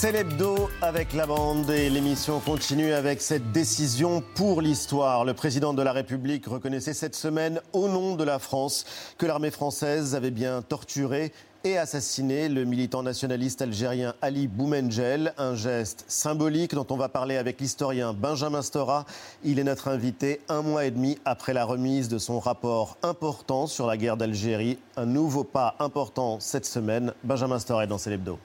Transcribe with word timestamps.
C'est 0.00 0.12
l'hebdo 0.12 0.70
avec 0.80 1.12
la 1.12 1.26
bande 1.26 1.68
et 1.70 1.90
l'émission 1.90 2.38
continue 2.38 2.92
avec 2.92 3.20
cette 3.20 3.50
décision 3.50 4.22
pour 4.36 4.62
l'histoire. 4.62 5.24
Le 5.24 5.34
président 5.34 5.74
de 5.74 5.82
la 5.82 5.90
République 5.90 6.46
reconnaissait 6.46 6.94
cette 6.94 7.16
semaine, 7.16 7.60
au 7.72 7.88
nom 7.88 8.14
de 8.14 8.22
la 8.22 8.38
France, 8.38 8.84
que 9.18 9.26
l'armée 9.26 9.50
française 9.50 10.14
avait 10.14 10.30
bien 10.30 10.62
torturé 10.62 11.32
et 11.64 11.78
assassiné 11.78 12.48
le 12.48 12.64
militant 12.64 13.02
nationaliste 13.02 13.60
algérien 13.60 14.14
Ali 14.22 14.46
Boumengel. 14.46 15.34
Un 15.36 15.56
geste 15.56 16.04
symbolique 16.06 16.76
dont 16.76 16.86
on 16.90 16.96
va 16.96 17.08
parler 17.08 17.36
avec 17.36 17.60
l'historien 17.60 18.12
Benjamin 18.12 18.62
Stora. 18.62 19.04
Il 19.42 19.58
est 19.58 19.64
notre 19.64 19.88
invité 19.88 20.40
un 20.48 20.62
mois 20.62 20.84
et 20.84 20.92
demi 20.92 21.18
après 21.24 21.54
la 21.54 21.64
remise 21.64 22.08
de 22.08 22.18
son 22.18 22.38
rapport 22.38 22.98
important 23.02 23.66
sur 23.66 23.88
la 23.88 23.96
guerre 23.96 24.16
d'Algérie. 24.16 24.78
Un 24.96 25.06
nouveau 25.06 25.42
pas 25.42 25.74
important 25.80 26.38
cette 26.38 26.66
semaine. 26.66 27.14
Benjamin 27.24 27.58
Stora 27.58 27.82
est 27.82 27.88
dans 27.88 27.98
l'hebdo. 28.06 28.38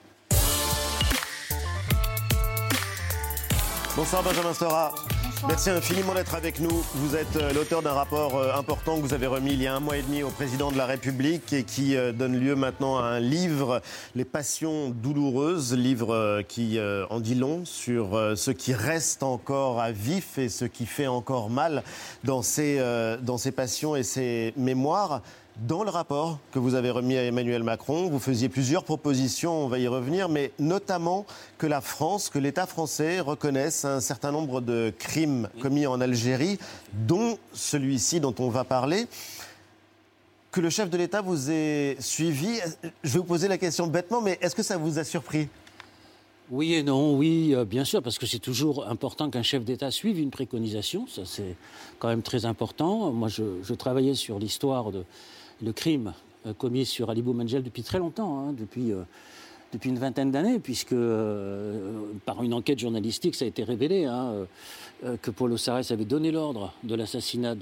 Bonsoir 3.96 4.24
Benjamin 4.24 4.52
Stora. 4.52 4.92
Merci 5.46 5.70
infiniment 5.70 6.14
d'être 6.14 6.34
avec 6.34 6.58
nous. 6.58 6.84
Vous 6.96 7.14
êtes 7.14 7.36
euh, 7.36 7.52
l'auteur 7.52 7.80
d'un 7.80 7.92
rapport 7.92 8.36
euh, 8.36 8.52
important 8.52 8.96
que 8.96 9.02
vous 9.02 9.14
avez 9.14 9.28
remis 9.28 9.52
il 9.52 9.62
y 9.62 9.68
a 9.68 9.74
un 9.74 9.78
mois 9.78 9.96
et 9.96 10.02
demi 10.02 10.24
au 10.24 10.30
président 10.30 10.72
de 10.72 10.76
la 10.76 10.84
République 10.84 11.52
et 11.52 11.62
qui 11.62 11.96
euh, 11.96 12.10
donne 12.10 12.36
lieu 12.36 12.56
maintenant 12.56 12.98
à 12.98 13.04
un 13.04 13.20
livre, 13.20 13.82
Les 14.16 14.24
passions 14.24 14.90
douloureuses, 14.90 15.74
livre 15.74 16.42
qui 16.48 16.80
en 17.08 17.20
dit 17.20 17.36
long 17.36 17.64
sur 17.64 18.18
ce 18.36 18.50
qui 18.50 18.74
reste 18.74 19.22
encore 19.22 19.80
à 19.80 19.92
vif 19.92 20.38
et 20.38 20.48
ce 20.48 20.64
qui 20.64 20.86
fait 20.86 21.06
encore 21.06 21.48
mal 21.48 21.84
dans 22.24 22.42
ces, 22.42 22.80
dans 23.22 23.38
ces 23.38 23.52
passions 23.52 23.94
et 23.94 24.02
ces 24.02 24.54
mémoires. 24.56 25.22
Dans 25.58 25.84
le 25.84 25.90
rapport 25.90 26.40
que 26.50 26.58
vous 26.58 26.74
avez 26.74 26.90
remis 26.90 27.16
à 27.16 27.22
Emmanuel 27.22 27.62
Macron, 27.62 28.08
vous 28.08 28.18
faisiez 28.18 28.48
plusieurs 28.48 28.82
propositions, 28.82 29.64
on 29.64 29.68
va 29.68 29.78
y 29.78 29.86
revenir, 29.86 30.28
mais 30.28 30.50
notamment 30.58 31.26
que 31.58 31.68
la 31.68 31.80
France, 31.80 32.28
que 32.28 32.40
l'État 32.40 32.66
français 32.66 33.20
reconnaisse 33.20 33.84
un 33.84 34.00
certain 34.00 34.32
nombre 34.32 34.60
de 34.60 34.92
crimes 34.98 35.48
commis 35.60 35.86
en 35.86 36.00
Algérie, 36.00 36.58
dont 36.92 37.38
celui-ci 37.52 38.18
dont 38.18 38.34
on 38.40 38.48
va 38.48 38.64
parler. 38.64 39.06
Que 40.50 40.60
le 40.60 40.70
chef 40.70 40.90
de 40.90 40.96
l'État 40.96 41.22
vous 41.22 41.52
ait 41.52 41.96
suivi, 42.00 42.58
je 43.04 43.12
vais 43.12 43.18
vous 43.20 43.24
poser 43.24 43.46
la 43.46 43.56
question 43.56 43.86
bêtement, 43.86 44.20
mais 44.20 44.38
est-ce 44.40 44.56
que 44.56 44.64
ça 44.64 44.76
vous 44.76 44.98
a 44.98 45.04
surpris? 45.04 45.46
Oui 46.50 46.74
et 46.74 46.82
non, 46.82 47.16
oui, 47.16 47.54
euh, 47.54 47.64
bien 47.64 47.84
sûr, 47.84 48.02
parce 48.02 48.18
que 48.18 48.26
c'est 48.26 48.40
toujours 48.40 48.88
important 48.88 49.30
qu'un 49.30 49.44
chef 49.44 49.64
d'État 49.64 49.92
suive 49.92 50.18
une 50.18 50.30
préconisation, 50.30 51.06
ça 51.06 51.22
c'est 51.24 51.54
quand 52.00 52.08
même 52.08 52.22
très 52.22 52.44
important. 52.44 53.12
Moi, 53.12 53.28
je 53.28 53.74
travaillais 53.74 54.14
sur 54.14 54.40
l'histoire 54.40 54.90
de, 54.90 55.04
le 55.62 55.72
crime 55.72 56.12
euh, 56.46 56.52
commis 56.52 56.84
sur 56.84 57.08
Ali 57.08 57.22
Boumengel 57.22 57.62
depuis 57.62 57.82
très 57.82 57.98
longtemps, 57.98 58.38
hein, 58.38 58.52
depuis, 58.52 58.92
euh, 58.92 59.02
depuis 59.72 59.88
une 59.88 59.98
vingtaine 59.98 60.30
d'années, 60.30 60.58
puisque 60.58 60.92
euh, 60.92 62.02
par 62.26 62.42
une 62.42 62.52
enquête 62.52 62.78
journalistique, 62.78 63.34
ça 63.34 63.46
a 63.46 63.48
été 63.48 63.64
révélé 63.64 64.04
hein, 64.04 64.46
que 65.22 65.30
Paulo 65.30 65.56
Sarès 65.56 65.90
avait 65.90 66.04
donné 66.04 66.30
l'ordre 66.30 66.72
de 66.82 66.94
l'assassinat 66.94 67.54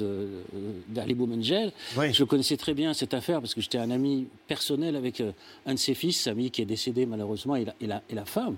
d'Ali 0.89 1.15
Boumengel. 1.15 1.73
Je 1.97 2.25
connaissais 2.25 2.57
très 2.57 2.75
bien 2.75 2.93
cette 2.93 3.15
affaire 3.15 3.41
parce 3.41 3.55
que 3.55 3.61
j'étais 3.61 3.79
un 3.79 3.91
ami 3.91 4.27
personnel 4.47 4.97
avec 4.97 5.23
un 5.67 5.75
de 5.75 5.79
ses 5.79 5.95
fils, 5.95 6.21
Samy, 6.21 6.51
qui 6.51 6.63
est 6.63 6.67
décédé 6.67 7.07
malheureusement, 7.07 7.57
et 7.57 7.65
la, 7.65 8.03
et 8.09 8.15
la, 8.15 8.25
femme 8.25 8.57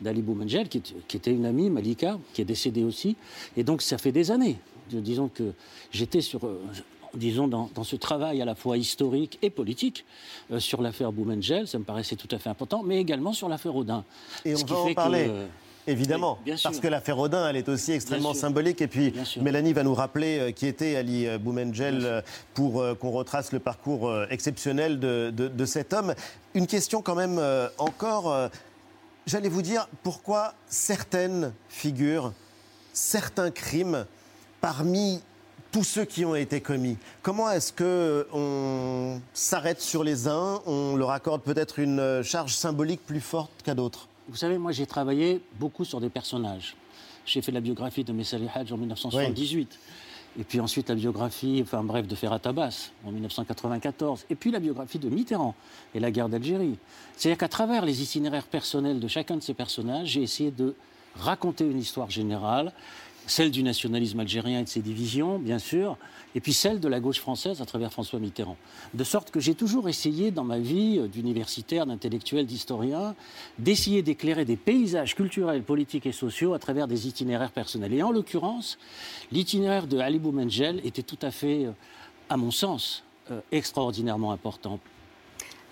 d'Ali 0.00 0.22
Boumengel, 0.22 0.68
qui, 0.68 0.80
qui, 0.80 1.16
était 1.16 1.32
une 1.32 1.46
amie, 1.46 1.70
Malika, 1.70 2.18
qui 2.34 2.42
est 2.42 2.44
décédée 2.44 2.84
aussi. 2.84 3.16
Et 3.56 3.64
donc 3.64 3.82
ça 3.82 3.98
fait 3.98 4.12
des 4.12 4.30
années. 4.30 4.58
Disons 4.90 5.28
que 5.28 5.52
j'étais 5.92 6.20
sur 6.20 6.40
disons, 7.14 7.48
dans, 7.48 7.84
ce 7.84 7.96
travail 7.96 8.42
à 8.42 8.44
la 8.44 8.54
fois 8.54 8.76
historique 8.76 9.38
et 9.42 9.50
politique 9.50 10.04
euh, 10.50 10.60
sur 10.60 10.82
l'affaire 10.82 11.12
Boumengel, 11.12 11.66
ça 11.66 11.78
me 11.78 11.84
paraissait 11.84 12.16
tout 12.16 12.28
à 12.30 12.38
fait 12.38 12.48
important, 12.48 12.82
mais 12.82 12.98
également 12.98 13.32
sur 13.32 13.48
l'affaire 13.48 13.74
Audin. 13.74 14.04
Et 14.44 14.54
on 14.54 14.64
va 14.64 14.76
en 14.76 14.94
parler. 14.94 15.30
Évidemment, 15.86 16.38
parce 16.62 16.78
que 16.78 16.88
l'affaire 16.88 17.18
Audin, 17.18 17.48
elle 17.48 17.56
est 17.56 17.68
aussi 17.68 17.92
extrêmement 17.92 18.34
symbolique. 18.34 18.82
Et 18.82 18.86
puis, 18.86 19.14
Mélanie 19.40 19.72
va 19.72 19.82
nous 19.82 19.94
rappeler 19.94 20.38
euh, 20.38 20.50
qui 20.52 20.66
était 20.66 20.94
Ali 20.96 21.26
euh, 21.26 21.38
Boumengel 21.38 22.22
pour 22.54 22.84
qu'on 22.98 23.10
retrace 23.10 23.50
le 23.52 23.58
parcours 23.58 24.12
exceptionnel 24.30 25.00
de, 25.00 25.30
de, 25.30 25.64
cet 25.64 25.92
homme. 25.92 26.14
Une 26.54 26.66
question 26.66 27.00
quand 27.00 27.14
même 27.14 27.40
encore, 27.78 28.50
j'allais 29.26 29.48
vous 29.48 29.62
dire, 29.62 29.88
pourquoi 30.02 30.54
certaines 30.68 31.52
figures, 31.68 32.32
certains 32.92 33.50
crimes, 33.50 34.04
parmi 34.60 35.22
tous 35.72 35.84
ceux 35.84 36.04
qui 36.04 36.24
ont 36.24 36.34
été 36.34 36.60
commis. 36.60 36.96
Comment 37.22 37.50
est-ce 37.50 37.72
que 37.72 38.26
on 38.32 39.20
s'arrête 39.32 39.80
sur 39.80 40.04
les 40.04 40.28
uns, 40.28 40.60
on 40.66 40.96
leur 40.96 41.10
accorde 41.10 41.42
peut-être 41.42 41.78
une 41.78 42.22
charge 42.22 42.54
symbolique 42.54 43.04
plus 43.06 43.20
forte 43.20 43.50
qu'à 43.64 43.74
d'autres? 43.74 44.08
Vous 44.28 44.36
savez, 44.36 44.58
moi 44.58 44.72
j'ai 44.72 44.86
travaillé 44.86 45.40
beaucoup 45.58 45.84
sur 45.84 46.00
des 46.00 46.08
personnages. 46.08 46.76
J'ai 47.26 47.42
fait 47.42 47.52
la 47.52 47.60
biographie 47.60 48.04
de 48.04 48.12
Messali 48.12 48.48
Hadj 48.52 48.72
en 48.72 48.76
1978. 48.76 49.78
Et 50.38 50.44
puis 50.44 50.60
ensuite 50.60 50.88
la 50.88 50.94
biographie, 50.94 51.60
enfin 51.62 51.82
bref, 51.82 52.06
de 52.06 52.14
Ferrat 52.14 52.40
Abbas 52.44 52.90
en 53.04 53.10
1994. 53.10 54.26
Et 54.30 54.34
puis 54.34 54.50
la 54.50 54.60
biographie 54.60 54.98
de 54.98 55.08
Mitterrand 55.08 55.54
et 55.94 56.00
la 56.00 56.10
guerre 56.10 56.28
d'Algérie. 56.28 56.78
C'est-à-dire 57.16 57.38
qu'à 57.38 57.48
travers 57.48 57.84
les 57.84 58.02
itinéraires 58.02 58.46
personnels 58.46 59.00
de 59.00 59.08
chacun 59.08 59.36
de 59.36 59.42
ces 59.42 59.54
personnages, 59.54 60.08
j'ai 60.08 60.22
essayé 60.22 60.50
de 60.50 60.74
raconter 61.16 61.64
une 61.64 61.78
histoire 61.78 62.10
générale 62.10 62.72
celle 63.26 63.50
du 63.50 63.62
nationalisme 63.62 64.20
algérien 64.20 64.60
et 64.60 64.64
de 64.64 64.68
ses 64.68 64.80
divisions, 64.80 65.38
bien 65.38 65.58
sûr, 65.58 65.96
et 66.34 66.40
puis 66.40 66.52
celle 66.52 66.80
de 66.80 66.88
la 66.88 67.00
gauche 67.00 67.20
française 67.20 67.60
à 67.60 67.66
travers 67.66 67.92
François 67.92 68.18
Mitterrand. 68.18 68.56
De 68.94 69.04
sorte 69.04 69.30
que 69.30 69.40
j'ai 69.40 69.54
toujours 69.54 69.88
essayé, 69.88 70.30
dans 70.30 70.44
ma 70.44 70.58
vie 70.58 70.98
euh, 70.98 71.08
d'universitaire, 71.08 71.86
d'intellectuel, 71.86 72.46
d'historien, 72.46 73.14
d'essayer 73.58 74.02
d'éclairer 74.02 74.44
des 74.44 74.56
paysages 74.56 75.14
culturels, 75.14 75.62
politiques 75.62 76.06
et 76.06 76.12
sociaux 76.12 76.54
à 76.54 76.58
travers 76.58 76.88
des 76.88 77.08
itinéraires 77.08 77.52
personnels. 77.52 77.92
Et 77.92 78.02
en 78.02 78.10
l'occurrence, 78.10 78.78
l'itinéraire 79.32 79.86
de 79.86 79.98
Ali 79.98 80.18
Boumengel 80.18 80.80
était 80.84 81.02
tout 81.02 81.18
à 81.22 81.30
fait, 81.30 81.66
euh, 81.66 81.72
à 82.28 82.36
mon 82.36 82.50
sens, 82.50 83.04
euh, 83.30 83.40
extraordinairement 83.52 84.32
important 84.32 84.80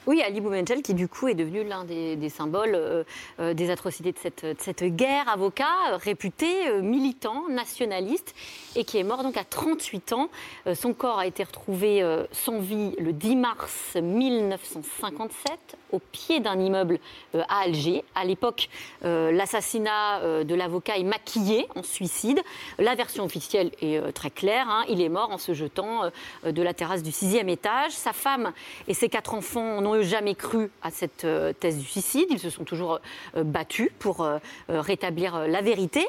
oui, 0.08 0.22
Ali 0.22 0.40
Boumengel, 0.40 0.80
qui 0.80 0.94
du 0.94 1.06
coup 1.06 1.28
est 1.28 1.34
devenu 1.34 1.64
l'un 1.64 1.84
des, 1.84 2.30
symboles 2.30 2.74
euh, 2.74 3.04
euh, 3.40 3.52
des 3.52 3.68
atrocités 3.68 4.12
de 4.12 4.56
cette, 4.58 4.84
guerre, 4.84 5.28
avocat 5.28 5.66
euh, 5.90 5.96
réputé, 5.96 6.46
militant, 6.80 7.46
nationaliste, 7.50 8.34
et 8.74 8.84
qui 8.84 8.96
est 8.96 9.02
mort 9.02 9.22
donc 9.22 9.36
à 9.36 9.44
38 9.44 10.14
ans. 10.14 10.30
son 10.74 10.94
corps 10.94 11.18
a 11.18 11.26
été 11.26 11.44
retrouvé 11.44 12.02
sans 12.32 12.58
vie 12.58 12.94
le 12.98 13.12
10 13.12 13.36
mars 13.36 13.96
1957 14.00 15.76
au 15.92 15.98
pied 15.98 16.40
d'un 16.40 16.58
immeuble 16.58 17.00
à 17.34 17.62
Alger. 17.64 18.04
À 18.14 18.24
l'époque, 18.24 18.68
l'assassinat 19.02 20.44
de 20.44 20.54
l'avocat 20.54 20.96
est 20.96 21.04
maquillé 21.04 21.66
en 21.74 21.82
suicide. 21.82 22.40
La 22.78 22.94
version 22.94 23.24
officielle 23.24 23.72
est 23.82 24.12
très 24.12 24.30
claire. 24.30 24.66
Hein. 24.68 24.84
Il 24.88 25.00
est 25.00 25.08
mort 25.08 25.30
en 25.30 25.38
se 25.38 25.54
jetant 25.54 26.10
de 26.44 26.62
la 26.62 26.74
terrasse 26.74 27.02
du 27.02 27.12
sixième 27.12 27.48
étage. 27.48 27.92
Sa 27.92 28.12
femme 28.12 28.52
et 28.86 28.94
ses 28.94 29.08
quatre 29.08 29.34
enfants 29.34 29.80
jamais 30.02 30.34
cru 30.34 30.70
à 30.82 30.90
cette 30.90 31.24
euh, 31.24 31.52
thèse 31.52 31.78
du 31.78 31.84
suicide. 31.84 32.26
Ils 32.30 32.38
se 32.38 32.50
sont 32.50 32.64
toujours 32.64 33.00
euh, 33.36 33.44
battus 33.44 33.90
pour 33.98 34.22
euh, 34.22 34.38
rétablir 34.68 35.46
la 35.48 35.60
vérité. 35.60 36.06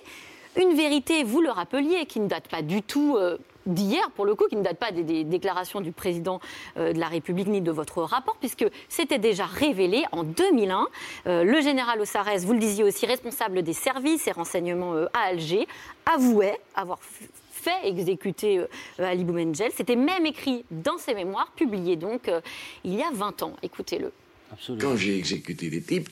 Une 0.59 0.75
vérité, 0.75 1.23
vous 1.23 1.41
le 1.41 1.49
rappeliez, 1.49 2.05
qui 2.05 2.19
ne 2.19 2.27
date 2.27 2.47
pas 2.47 2.61
du 2.61 2.81
tout 2.81 3.17
d'hier, 3.67 4.09
pour 4.15 4.25
le 4.25 4.33
coup, 4.33 4.45
qui 4.49 4.55
ne 4.55 4.63
date 4.63 4.77
pas 4.77 4.91
des, 4.91 5.23
déclarations 5.23 5.79
du 5.79 5.91
président 5.91 6.41
de 6.75 6.99
la 6.99 7.07
République 7.07 7.47
ni 7.47 7.61
de 7.61 7.71
votre 7.71 8.01
rapport, 8.01 8.35
puisque 8.37 8.65
c'était 8.89 9.19
déjà 9.19 9.45
révélé 9.45 10.03
en 10.11 10.23
2001. 10.23 10.87
le 11.27 11.61
général 11.61 12.01
Ossarès, 12.01 12.43
vous 12.43 12.53
le 12.53 12.59
disiez 12.59 12.83
aussi, 12.83 13.05
responsable 13.05 13.61
des 13.61 13.73
services 13.73 14.27
et 14.27 14.31
renseignements 14.31 14.95
à 15.13 15.27
Alger, 15.27 15.67
avouait 16.11 16.59
avoir 16.75 16.97
fait 17.59 17.87
exécuter 17.87 18.59
euh, 18.59 18.67
Ali 18.99 19.23
Boumengel. 19.23 19.71
C'était 19.75 19.95
même 19.95 20.25
écrit 20.25 20.65
dans 20.71 20.97
ses 20.97 21.13
mémoires, 21.13 21.51
publié 21.55 21.95
donc 21.95 22.27
euh, 22.27 22.41
il 22.83 22.95
y 22.95 23.01
a 23.01 23.11
20 23.11 23.43
ans. 23.43 23.55
Écoutez-le. 23.61 24.11
Quand 24.79 24.95
j'ai 24.95 25.17
exécuté 25.17 25.69
des 25.69 25.81
types, 25.81 26.09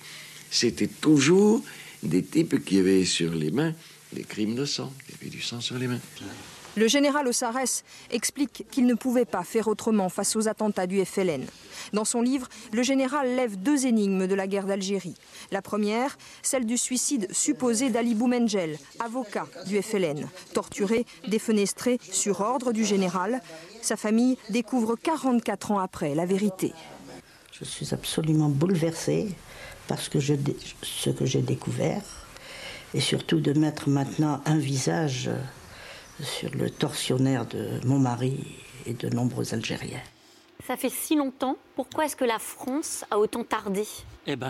c'était 0.51 0.87
toujours 0.87 1.61
des 2.03 2.23
types 2.23 2.63
qui 2.63 2.79
avaient 2.79 3.05
sur 3.05 3.33
les 3.33 3.51
mains 3.51 3.73
des 4.13 4.23
crimes 4.23 4.55
de 4.55 4.65
sang, 4.65 4.93
qui 5.07 5.15
avaient 5.19 5.29
du 5.29 5.41
sang 5.41 5.59
sur 5.59 5.77
les 5.77 5.87
mains. 5.87 5.99
Le 6.77 6.87
général 6.87 7.27
Ossarès 7.27 7.83
explique 8.11 8.67
qu'il 8.69 8.85
ne 8.85 8.93
pouvait 8.93 9.25
pas 9.25 9.43
faire 9.43 9.67
autrement 9.67 10.09
face 10.09 10.35
aux 10.35 10.47
attentats 10.47 10.85
du 10.85 11.03
FLN. 11.03 11.43
Dans 11.91 12.05
son 12.05 12.21
livre, 12.21 12.47
le 12.71 12.83
général 12.83 13.35
lève 13.35 13.57
deux 13.59 13.87
énigmes 13.87 14.27
de 14.27 14.35
la 14.35 14.45
guerre 14.45 14.67
d'Algérie. 14.67 15.15
La 15.51 15.63
première, 15.63 16.19
celle 16.43 16.67
du 16.67 16.77
suicide 16.77 17.27
supposé 17.31 17.89
d'Ali 17.89 18.13
Boumengel, 18.13 18.77
avocat 18.99 19.47
du 19.65 19.81
FLN, 19.81 20.27
torturé, 20.53 21.07
défenestré 21.27 21.97
sur 22.11 22.41
ordre 22.41 22.71
du 22.73 22.85
général. 22.85 23.41
Sa 23.81 23.97
famille 23.97 24.37
découvre 24.51 24.95
44 24.95 25.71
ans 25.71 25.79
après 25.79 26.13
la 26.13 26.27
vérité. 26.27 26.73
Je 27.59 27.65
suis 27.65 27.91
absolument 27.91 28.49
bouleversée 28.49 29.29
parce 29.87 30.09
que 30.09 30.19
ce 30.19 31.09
que 31.09 31.25
j'ai 31.25 31.41
découvert 31.41 32.03
et 32.93 32.99
surtout 32.99 33.39
de 33.39 33.53
mettre 33.53 33.89
maintenant 33.89 34.41
un 34.45 34.59
visage 34.59 35.31
sur 36.21 36.49
le 36.55 36.69
tortionnaire 36.69 37.45
de 37.45 37.85
mon 37.85 37.99
mari 37.99 38.45
et 38.85 38.93
de 38.93 39.09
nombreux 39.09 39.53
Algériens. 39.53 40.01
Ça 40.65 40.75
fait 40.75 40.89
si 40.89 41.15
longtemps. 41.15 41.55
Pourquoi 41.75 42.05
est-ce 42.05 42.15
que 42.15 42.25
la 42.25 42.39
France 42.39 43.05
a 43.11 43.19
autant 43.19 43.43
tardé? 43.43 43.83
Eh 44.25 44.35
ben, 44.35 44.49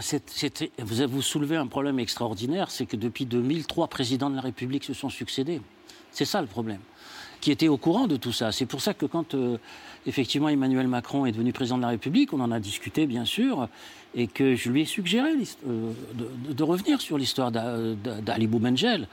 vous, 0.79 1.07
vous 1.07 1.21
soulevez 1.21 1.57
un 1.57 1.67
problème 1.67 1.99
extraordinaire, 1.99 2.71
c'est 2.71 2.85
que 2.85 2.95
depuis 2.95 3.25
2000, 3.25 3.67
trois 3.67 3.87
présidents 3.87 4.29
de 4.29 4.35
la 4.35 4.41
République 4.41 4.83
se 4.83 4.93
sont 4.93 5.09
succédés. 5.09 5.61
C'est 6.11 6.25
ça 6.25 6.41
le 6.41 6.47
problème. 6.47 6.79
Qui 7.47 7.53
était 7.53 7.69
au 7.69 7.77
courant 7.77 8.07
de 8.07 8.17
tout 8.17 8.33
ça. 8.33 8.51
C'est 8.51 8.65
pour 8.65 8.81
ça 8.81 8.93
que 8.93 9.05
quand 9.05 9.33
euh, 9.33 9.57
effectivement 10.05 10.49
Emmanuel 10.49 10.89
Macron 10.89 11.25
est 11.25 11.31
devenu 11.31 11.53
président 11.53 11.77
de 11.77 11.81
la 11.81 11.87
République, 11.87 12.33
on 12.33 12.41
en 12.41 12.51
a 12.51 12.59
discuté 12.59 13.07
bien 13.07 13.23
sûr, 13.23 13.69
et 14.15 14.27
que 14.27 14.55
je 14.55 14.69
lui 14.69 14.81
ai 14.81 14.85
suggéré 14.85 15.29
euh, 15.65 15.91
de, 16.49 16.63
revenir 16.63 16.99
sur 16.99 17.17
l'histoire 17.17 17.51
d'Ali 17.51 18.47
Boumengel, 18.47 19.07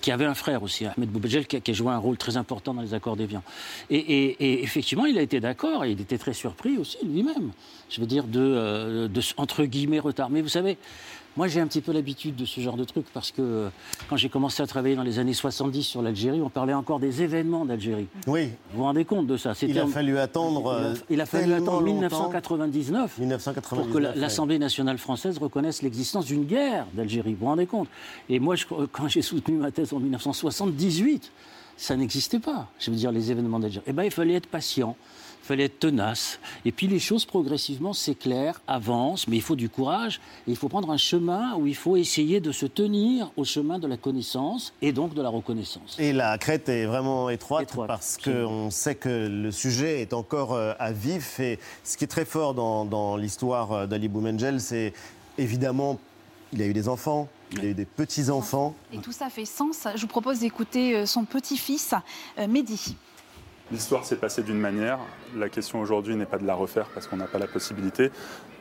qui 0.00 0.10
avait 0.10 0.24
un 0.24 0.34
frère 0.34 0.64
aussi, 0.64 0.84
Ahmed 0.84 1.10
Boumengel, 1.10 1.46
qui, 1.46 1.70
a 1.70 1.72
joué 1.72 1.92
un 1.92 1.98
rôle 1.98 2.16
très 2.16 2.36
important 2.36 2.74
dans 2.74 2.82
les 2.82 2.92
accords 2.92 3.14
d'Évian. 3.14 3.44
Et, 3.88 3.98
et, 3.98 4.64
effectivement, 4.64 5.06
il 5.06 5.16
a 5.16 5.22
été 5.22 5.38
d'accord, 5.38 5.84
et 5.84 5.92
il 5.92 6.00
était 6.00 6.18
très 6.18 6.32
surpris 6.32 6.76
aussi 6.76 6.98
lui-même, 7.04 7.52
je 7.88 8.00
veux 8.00 8.06
dire, 8.08 8.24
de, 8.24 8.40
euh, 8.40 9.06
de, 9.06 9.20
entre 9.36 9.64
guillemets, 9.64 10.00
retard. 10.00 10.28
Mais 10.28 10.42
vous 10.42 10.48
savez, 10.48 10.76
moi, 11.36 11.46
j'ai 11.46 11.60
un 11.60 11.66
petit 11.66 11.80
peu 11.80 11.92
l'habitude 11.92 12.34
de 12.34 12.44
ce 12.44 12.60
genre 12.60 12.76
de 12.76 12.84
truc 12.84 13.06
parce 13.14 13.30
que 13.30 13.40
euh, 13.40 13.68
quand 14.08 14.16
j'ai 14.16 14.28
commencé 14.28 14.62
à 14.62 14.66
travailler 14.66 14.96
dans 14.96 15.04
les 15.04 15.18
années 15.18 15.32
70 15.32 15.82
sur 15.84 16.02
l'Algérie, 16.02 16.40
on 16.40 16.50
parlait 16.50 16.74
encore 16.74 16.98
des 16.98 17.22
événements 17.22 17.64
d'Algérie. 17.64 18.08
Oui. 18.26 18.50
Vous 18.72 18.78
vous 18.78 18.84
rendez 18.84 19.04
compte 19.04 19.26
de 19.26 19.36
ça? 19.36 19.52
Il 19.62 19.78
a 19.78 19.86
fallu 19.86 20.18
attendre. 20.18 20.94
Il 21.08 21.20
a, 21.20 21.26
fallu 21.26 21.52
attendre 21.52 21.82
1999, 21.82 23.18
1999 23.18 23.86
pour 23.86 23.94
que 23.94 23.98
l'Assemblée 24.18 24.58
nationale 24.58 24.98
française 24.98 25.38
reconnaisse 25.38 25.82
l'existence 25.82 26.26
d'une 26.26 26.44
guerre 26.44 26.86
d'Algérie. 26.94 27.34
Vous 27.34 27.40
vous 27.40 27.46
rendez 27.46 27.66
compte? 27.66 27.88
Et 28.28 28.40
moi, 28.40 28.56
quand 28.90 29.08
j'ai 29.08 29.22
soutenu 29.22 29.56
ma 29.56 29.70
thèse 29.70 29.92
en 29.92 30.00
1978, 30.00 31.30
ça 31.76 31.96
n'existait 31.96 32.40
pas. 32.40 32.68
Je 32.78 32.90
veux 32.90 32.96
dire, 32.96 33.12
les 33.12 33.30
événements 33.30 33.60
d'Algérie. 33.60 33.84
Eh 33.86 33.92
bien, 33.92 34.04
il 34.04 34.10
fallait 34.10 34.34
être 34.34 34.48
patient 34.48 34.96
fallait 35.50 35.64
être 35.64 35.80
tenace. 35.80 36.38
Et 36.64 36.70
puis 36.70 36.86
les 36.86 37.00
choses 37.00 37.24
progressivement 37.24 37.92
s'éclairent, 37.92 38.60
avancent, 38.68 39.26
mais 39.26 39.34
il 39.34 39.42
faut 39.42 39.56
du 39.56 39.68
courage. 39.68 40.20
Et 40.46 40.52
il 40.52 40.56
faut 40.56 40.68
prendre 40.68 40.92
un 40.92 40.96
chemin 40.96 41.56
où 41.56 41.66
il 41.66 41.74
faut 41.74 41.96
essayer 41.96 42.38
de 42.38 42.52
se 42.52 42.66
tenir 42.66 43.32
au 43.36 43.42
chemin 43.42 43.80
de 43.80 43.88
la 43.88 43.96
connaissance 43.96 44.72
et 44.80 44.92
donc 44.92 45.12
de 45.12 45.20
la 45.20 45.28
reconnaissance. 45.28 45.96
Et 45.98 46.12
la 46.12 46.38
crête 46.38 46.68
est 46.68 46.86
vraiment 46.86 47.30
étroite, 47.30 47.74
parce 47.88 48.16
qu'on 48.16 48.70
sait 48.70 48.94
que 48.94 49.26
le 49.26 49.50
sujet 49.50 50.02
est 50.02 50.14
encore 50.14 50.54
euh, 50.54 50.72
à 50.78 50.92
vif. 50.92 51.40
Et 51.40 51.58
ce 51.82 51.96
qui 51.96 52.04
est 52.04 52.06
très 52.06 52.24
fort 52.24 52.54
dans, 52.54 53.16
l'histoire 53.16 53.72
euh, 53.72 53.86
d'Ali 53.88 54.06
Boumengel, 54.06 54.60
c'est 54.60 54.92
évidemment, 55.36 55.98
il 56.52 56.62
a 56.62 56.66
eu 56.66 56.72
des 56.72 56.88
enfants, 56.88 57.26
il 57.54 57.60
a 57.60 57.64
eu 57.64 57.74
des 57.74 57.86
petits-enfants. 57.86 58.76
Et 58.92 58.98
tout 58.98 59.10
ça 59.10 59.28
fait 59.30 59.46
sens. 59.46 59.88
Je 59.96 60.00
vous 60.02 60.06
propose 60.06 60.38
d'écouter 60.38 60.94
euh, 60.94 61.06
son 61.06 61.24
petit-fils, 61.24 61.92
Mehdi. 62.38 62.94
L'histoire 63.70 64.04
s'est 64.04 64.16
passée 64.16 64.42
d'une 64.42 64.58
manière. 64.58 64.98
La 65.36 65.48
question 65.48 65.80
aujourd'hui 65.80 66.16
n'est 66.16 66.26
pas 66.26 66.38
de 66.38 66.46
la 66.46 66.54
refaire 66.54 66.86
parce 66.92 67.06
qu'on 67.06 67.16
n'a 67.16 67.28
pas 67.28 67.38
la 67.38 67.46
possibilité, 67.46 68.10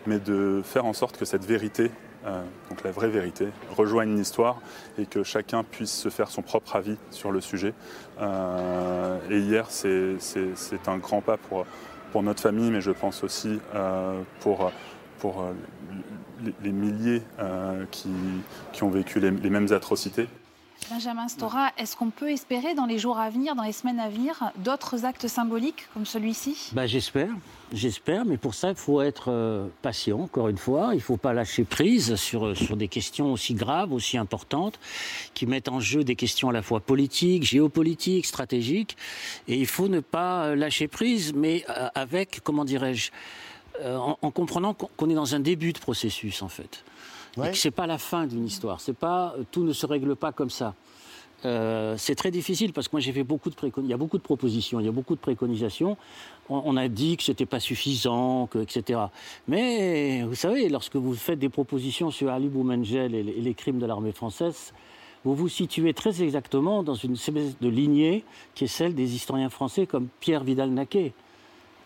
mais 0.06 0.20
de 0.20 0.62
faire 0.64 0.86
en 0.86 0.94
sorte 0.94 1.18
que 1.18 1.26
cette 1.26 1.46
vérité, 1.46 1.90
euh, 2.28 2.44
donc 2.70 2.84
la 2.84 2.92
vraie 2.92 3.10
vérité, 3.10 3.48
rejoigne 3.76 4.16
l'histoire 4.16 4.62
et 5.00 5.08
que 5.08 5.24
chacun 5.24 5.64
puisse 5.64 5.92
se 5.92 6.10
faire 6.10 6.30
son 6.30 6.44
propre 6.44 6.76
avis 6.76 6.98
sur 7.10 7.32
le 7.32 7.42
sujet. 7.42 7.74
Euh, 8.22 9.18
et 9.32 9.40
hier, 9.40 9.72
c'est 9.72 10.20
un 10.88 10.98
grand 10.98 11.22
pas 11.22 11.38
pour, 11.38 11.66
pour 12.12 12.22
notre 12.22 12.44
famille, 12.44 12.70
mais 12.70 12.82
je 12.82 12.92
pense 12.92 13.24
aussi 13.24 13.60
euh, 13.74 14.22
pour, 14.42 14.72
pour 15.18 15.44
les, 16.64 16.72
milliers 16.72 17.24
qui, 17.90 18.10
qui, 18.74 18.84
ont 18.84 18.92
vécu 18.92 19.20
les 19.20 19.50
mêmes 19.50 19.74
atrocités. 19.74 20.28
Benjamin 20.90 21.28
Stora, 21.28 21.72
est-ce 21.78 21.96
qu'on 21.96 22.10
peut 22.10 22.32
espérer 22.32 22.74
dans 22.74 22.88
les 22.88 22.98
jours 22.98 23.20
à 23.20 23.30
venir, 23.30 23.54
dans 23.54 23.64
les 23.64 23.74
semaines 23.74 24.00
à 24.00 24.10
venir, 24.10 24.52
d'autres 24.58 25.06
actes 25.06 25.28
symboliques 25.28 25.88
comme 25.94 26.06
celui-ci? 26.06 26.72
Bah, 26.72 26.88
J'espère, 26.88 27.30
j'espère, 27.72 28.26
mais 28.26 28.38
pour 28.38 28.56
ça, 28.56 28.70
il 28.70 28.76
faut 28.76 29.02
être 29.02 29.30
euh, 29.30 29.68
patient, 29.84 30.22
encore 30.22 30.48
une 30.48 30.58
fois. 30.58 30.90
Il 30.94 30.98
ne 30.98 31.02
faut 31.02 31.18
pas 31.18 31.34
lâcher 31.34 31.64
prise 31.64 32.16
sur, 32.16 32.48
euh, 32.48 32.56
sur 32.56 32.76
des 32.76 32.88
questions 32.88 33.32
aussi 33.32 33.54
graves, 33.54 33.94
aussi 33.94 34.18
importantes, 34.18 34.80
qui 35.36 35.46
mettent 35.46 35.70
en 35.70 35.80
jeu 35.80 36.04
des 36.04 36.16
questions 36.16 36.50
à 36.50 36.54
la 36.54 36.64
fois 36.64 36.80
politiques, 36.80 37.44
géopolitiques, 37.44 38.26
stratégiques. 38.26 38.98
Et 39.48 39.58
il 39.58 39.68
faut 39.68 39.90
ne 39.90 40.00
pas 40.00 40.46
euh, 40.46 40.56
lâcher 40.56 40.88
prise, 40.88 41.34
mais 41.34 41.66
avec, 41.94 42.40
comment 42.44 42.66
dirais-je, 42.66 43.12
en, 43.86 44.32
comprenant 44.32 44.74
qu'on 44.74 45.10
est 45.10 45.14
dans 45.14 45.36
un 45.36 45.40
début 45.40 45.72
de 45.72 45.80
processus, 45.80 46.42
en 46.42 46.50
fait. 46.50 46.84
Ouais. 47.38 47.50
Et 47.50 47.52
que 47.52 47.58
c'est 47.58 47.72
pas 47.72 47.88
la 47.88 47.98
fin 47.98 48.26
d'une 48.26 48.46
histoire. 48.46 48.82
C'est 48.82 48.98
pas 48.98 49.36
tout 49.52 49.64
ne 49.64 49.74
se 49.74 49.86
règle 49.86 50.16
pas 50.16 50.32
comme 50.32 50.50
ça. 50.50 50.74
Euh, 51.46 51.96
c'est 51.98 52.16
très 52.16 52.32
difficile 52.32 52.74
parce 52.74 52.88
que 52.88 52.96
moi 52.96 53.00
j'ai 53.00 53.14
fait 53.14 53.24
beaucoup 53.24 53.50
de 53.50 53.56
il 53.78 53.88
y 53.88 53.94
a 53.94 53.98
beaucoup 53.98 54.18
de 54.18 54.24
propositions, 54.24 54.80
il 54.80 54.86
y 54.86 54.90
a 54.90 54.92
beaucoup 54.92 55.16
de 55.16 55.20
préconisations. 55.20 55.98
On, 56.50 56.76
a 56.78 56.88
dit 56.88 57.16
que 57.16 57.24
c'était 57.24 57.46
pas 57.46 57.60
suffisant, 57.60 58.48
que, 58.48 58.58
etc. 58.58 59.00
Mais 59.48 60.24
vous 60.24 60.34
savez, 60.34 60.68
lorsque 60.68 60.96
vous 60.96 61.14
faites 61.14 61.38
des 61.38 61.48
propositions 61.48 62.10
sur 62.10 62.32
Ali 62.32 62.48
Boumengel 62.48 63.14
et 63.14 63.22
les, 63.22 63.54
crimes 63.54 63.78
de 63.78 63.86
l'armée 63.86 64.14
française, 64.14 64.74
vous 65.24 65.36
vous 65.36 65.48
situez 65.48 65.94
très 65.94 66.24
exactement 66.24 66.82
dans 66.82 66.96
une 66.96 67.14
espèce 67.14 67.60
de 67.60 67.70
lignée 67.70 68.24
qui 68.56 68.64
est 68.64 68.68
celle 68.68 68.96
des 68.96 69.14
historiens 69.14 69.52
français 69.52 69.86
comme 69.86 70.08
Pierre 70.20 70.44
Vidal-Naquet 70.44 71.14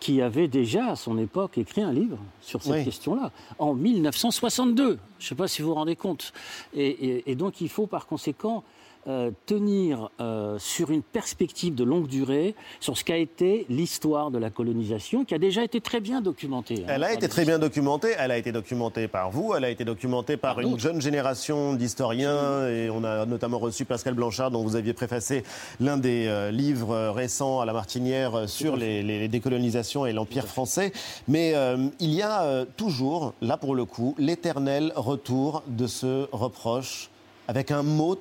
qui 0.03 0.21
avait 0.21 0.50
déjà 0.50 0.88
à 0.88 0.95
son 0.97 1.17
époque 1.17 1.57
écrit 1.57 1.81
un 1.81 1.94
livre 1.94 2.17
sur 2.41 2.61
cette 2.61 2.83
question-là, 2.83 3.31
en 3.57 3.73
1962. 3.73 5.00
Je 5.17 5.25
ne 5.25 5.29
sais 5.29 5.33
pas 5.33 5.47
si 5.47 5.61
vous 5.61 5.69
vous 5.69 5.75
rendez 5.75 5.95
compte. 5.95 6.33
et, 6.75 7.35
donc 7.35 7.61
il 7.61 7.69
faut 7.69 7.88
par 7.88 8.05
conséquent 8.05 8.65
euh, 9.05 9.31
tenir 9.45 10.09
euh, 10.21 10.57
sur 10.59 10.89
une 10.89 11.01
perspective 11.01 11.75
de 11.75 11.83
longue 11.83 12.07
durée 12.07 12.55
sur 12.79 12.97
ce 12.97 13.03
qu'a 13.03 13.17
été 13.17 13.65
l'histoire 13.67 14.31
de 14.31 14.38
la 14.38 14.50
colonisation, 14.50 15.25
qui 15.25 15.35
a 15.35 15.39
déjà 15.39 15.61
été 15.61 15.81
très 15.81 16.00
bien 16.00 16.21
documentée. 16.21 16.85
Hein, 16.88 16.94
elle 16.94 17.03
a 17.03 17.11
été 17.11 17.27
très 17.27 17.44
bien 17.44 17.59
documentée. 17.59 18.13
Elle 18.17 18.31
a 18.31 18.38
été 18.38 18.53
documentée 18.53 19.09
par 19.09 19.29
vous. 19.29 19.55
Elle 19.55 19.65
a 19.65 19.69
été 19.69 19.83
documentée 19.83 20.38
par, 20.38 20.61
une 20.61 20.79
jeune 20.79 21.01
génération 21.01 21.73
d'historiens. 21.73 22.65
Et 22.69 22.89
on 22.89 23.03
a 23.03 23.25
notamment 23.25 23.59
reçu 23.59 23.83
Pascal 23.83 24.13
Blanchard, 24.13 24.51
dont 24.51 24.63
vous 24.63 24.77
aviez 24.77 24.94
préfacé 24.94 25.44
l'un 25.81 25.97
des 25.97 26.27
euh, 26.27 26.50
livres 26.50 27.09
récents 27.09 27.59
à 27.59 27.65
la 27.65 27.73
Martinière 27.73 28.47
sur 28.47 28.77
les, 28.77 29.03
les, 29.03 29.27
décolonisations 29.27 30.05
et 30.05 30.13
l'Empire 30.13 30.47
français. 30.47 30.94
Mais 31.27 31.53
il 32.00 32.13
y 32.13 32.21
a 32.21 32.65
toujours, 32.77 33.33
là 33.41 33.57
pour 33.57 33.75
le 33.75 33.83
coup, 33.83 34.15
l'éternel 34.17 34.94
retour 34.95 35.63
de 35.67 35.88
ce 35.88 36.27
reproche 36.31 37.09
avec 37.47 37.71
un 37.71 37.83
mot 37.83 38.17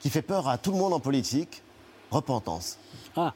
qui 0.00 0.10
fait 0.10 0.22
peur 0.22 0.48
à 0.48 0.58
tout 0.58 0.72
le 0.72 0.78
monde 0.78 0.92
en 0.92 1.00
politique, 1.00 1.62
repentance. 2.10 2.78
Ah. 3.16 3.34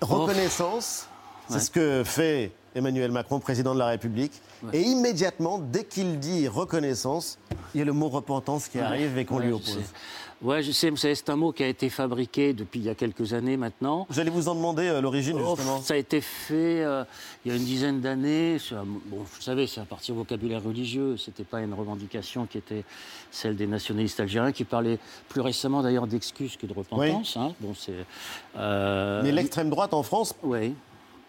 Reconnaissance, 0.00 1.06
c'est 1.48 1.60
ce 1.60 1.70
que 1.70 2.02
fait 2.04 2.52
Emmanuel 2.74 3.10
Macron, 3.10 3.40
président 3.40 3.74
de 3.74 3.78
la 3.78 3.86
République. 3.86 4.32
Et 4.72 4.82
immédiatement, 4.82 5.58
dès 5.58 5.84
qu'il 5.84 6.18
dit 6.18 6.48
reconnaissance, 6.48 7.38
il 7.74 7.78
y 7.78 7.82
a 7.82 7.84
le 7.84 7.92
mot 7.92 8.08
repentance 8.08 8.68
qui 8.68 8.78
arrive 8.78 9.18
et 9.18 9.24
qu'on 9.24 9.38
lui 9.38 9.52
oppose. 9.52 9.78
Oui, 10.42 10.62
je 10.62 10.72
sais, 10.72 10.88
vous 10.88 10.96
savez, 10.96 11.14
c'est 11.14 11.28
un 11.28 11.36
mot 11.36 11.52
qui 11.52 11.62
a 11.62 11.66
été 11.66 11.90
fabriqué 11.90 12.54
depuis 12.54 12.80
il 12.80 12.86
y 12.86 12.88
a 12.88 12.94
quelques 12.94 13.34
années 13.34 13.58
maintenant. 13.58 14.06
Vous 14.08 14.20
allez 14.20 14.30
vous 14.30 14.48
en 14.48 14.54
demander 14.54 14.86
euh, 14.86 15.02
l'origine, 15.02 15.36
oh, 15.38 15.54
justement 15.54 15.82
Ça 15.82 15.92
a 15.92 15.96
été 15.98 16.22
fait 16.22 16.82
euh, 16.82 17.04
il 17.44 17.52
y 17.52 17.54
a 17.54 17.58
une 17.58 17.64
dizaine 17.64 18.00
d'années. 18.00 18.56
Bon, 18.70 19.18
vous 19.18 19.40
savez, 19.42 19.66
c'est 19.66 19.82
à 19.82 19.84
partir 19.84 20.14
du 20.14 20.20
vocabulaire 20.20 20.62
religieux. 20.62 21.18
Ce 21.18 21.28
n'était 21.28 21.44
pas 21.44 21.60
une 21.60 21.74
revendication 21.74 22.46
qui 22.46 22.56
était 22.56 22.84
celle 23.30 23.54
des 23.54 23.66
nationalistes 23.66 24.18
algériens, 24.18 24.50
qui 24.50 24.64
parlaient 24.64 24.98
plus 25.28 25.42
récemment 25.42 25.82
d'ailleurs 25.82 26.06
d'excuses 26.06 26.56
que 26.56 26.64
de 26.64 26.72
repentance. 26.72 27.36
Hein. 27.36 27.52
Bon, 27.60 27.74
euh... 28.56 29.22
Mais 29.22 29.32
l'extrême 29.32 29.68
droite 29.68 29.92
en 29.92 30.02
France 30.02 30.34
oui. 30.42 30.74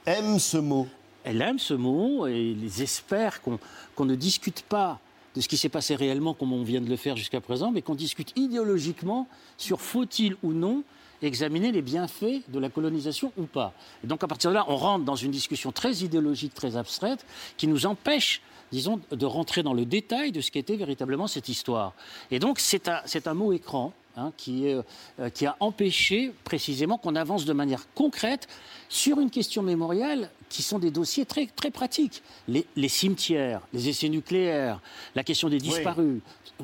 aime 0.06 0.40
ce 0.40 0.58
mot. 0.58 0.88
Elle 1.24 1.42
aime 1.42 1.60
ce 1.60 1.74
mot 1.74 2.28
et 2.28 2.56
ils 2.60 2.82
espèrent 2.82 3.42
qu'on 3.42 4.06
ne 4.06 4.16
discute 4.16 4.64
pas 4.64 5.00
de 5.36 5.42
ce 5.42 5.48
qui 5.48 5.58
s'est 5.58 5.70
passé 5.70 5.96
réellement, 5.96 6.34
comme 6.34 6.52
on 6.52 6.64
vient 6.64 6.82
de 6.82 6.90
le 6.90 6.98
faire 6.98 7.16
jusqu'à 7.16 7.40
présent, 7.40 7.72
mais 7.72 7.82
qu'on 7.82 7.96
discute 7.96 8.38
idéologiquement 8.38 9.28
sur 9.58 9.80
faut-il 9.80 10.36
ou 10.44 10.52
non 10.52 10.84
examiner 11.22 11.72
les 11.72 11.82
bienfaits 11.82 12.50
de 12.50 12.60
la 12.60 12.70
colonisation 12.70 13.32
ou 13.38 13.44
pas. 13.44 13.74
Donc 14.04 14.24
à 14.24 14.28
partir 14.28 14.50
de 14.50 14.56
là, 14.56 14.66
on 14.68 14.76
rentre 14.76 15.06
dans 15.06 15.16
une 15.16 15.32
discussion 15.32 15.72
très 15.72 15.98
idéologique, 15.98 16.54
très 16.54 16.76
abstraite, 16.76 17.26
qui 17.58 17.68
nous 17.68 17.86
empêche, 17.86 18.42
disons, 18.72 19.00
de 19.12 19.26
rentrer 19.26 19.64
dans 19.64 19.74
le 19.74 19.86
détail 19.86 20.32
de 20.32 20.42
ce 20.42 20.52
qu'était 20.52 20.76
véritablement 20.76 21.28
cette 21.28 21.48
histoire. 21.48 21.94
Et 22.32 22.40
donc 22.40 22.60
c'est 22.60 22.88
un 23.28 23.34
mot 23.34 23.54
écran 23.54 23.94
Hein, 24.18 24.34
qui, 24.36 24.68
euh, 24.68 24.82
qui, 25.30 25.46
a 25.46 25.56
empêché 25.62 26.34
précisément 26.44 26.98
qu'on 26.98 27.16
avance 27.16 27.46
de 27.46 27.54
manière 27.54 27.88
concrète 27.94 28.50
sur 28.90 29.22
une 29.22 29.30
question 29.30 29.64
mémorielle 29.64 30.30
qui 30.50 30.64
sont 30.64 30.80
des 30.80 30.92
dossiers 30.92 31.26
très, 31.26 31.46
très 31.46 31.72
pratiques. 31.72 32.22
Les, 32.50 32.90
cimetières, 32.90 33.62
les 33.72 33.88
essais 33.88 34.10
nucléaires, 34.10 34.82
la 35.16 35.24
question 35.24 35.48
des 35.48 35.60
disparus, 35.60 36.20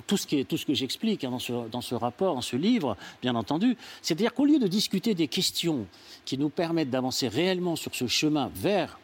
tout, 0.08 0.18
ce 0.18 0.28
qui 0.28 0.40
est, 0.40 0.44
tout 0.44 0.58
ce 0.58 0.66
que 0.66 0.74
j'explique 0.74 1.24
hein, 1.24 1.32
dans, 1.32 1.40
ce, 1.40 1.70
dans 1.70 1.80
ce 1.80 1.96
rapport, 1.96 2.36
dans 2.36 2.42
ce 2.42 2.58
livre, 2.58 2.98
bien 3.22 3.34
entendu. 3.34 3.78
C'est-à-dire 4.02 4.34
qu'au 4.34 4.44
lieu 4.44 4.60
de 4.60 4.68
discuter 4.68 5.16
des 5.16 5.30
questions 5.30 5.88
qui 6.26 6.38
nous 6.38 6.50
permettent 6.50 6.90
d'avancer 6.90 7.30
réellement 7.30 7.78
sur 7.78 7.96
ce 7.96 8.08
chemin 8.08 8.52
vers 8.56 9.00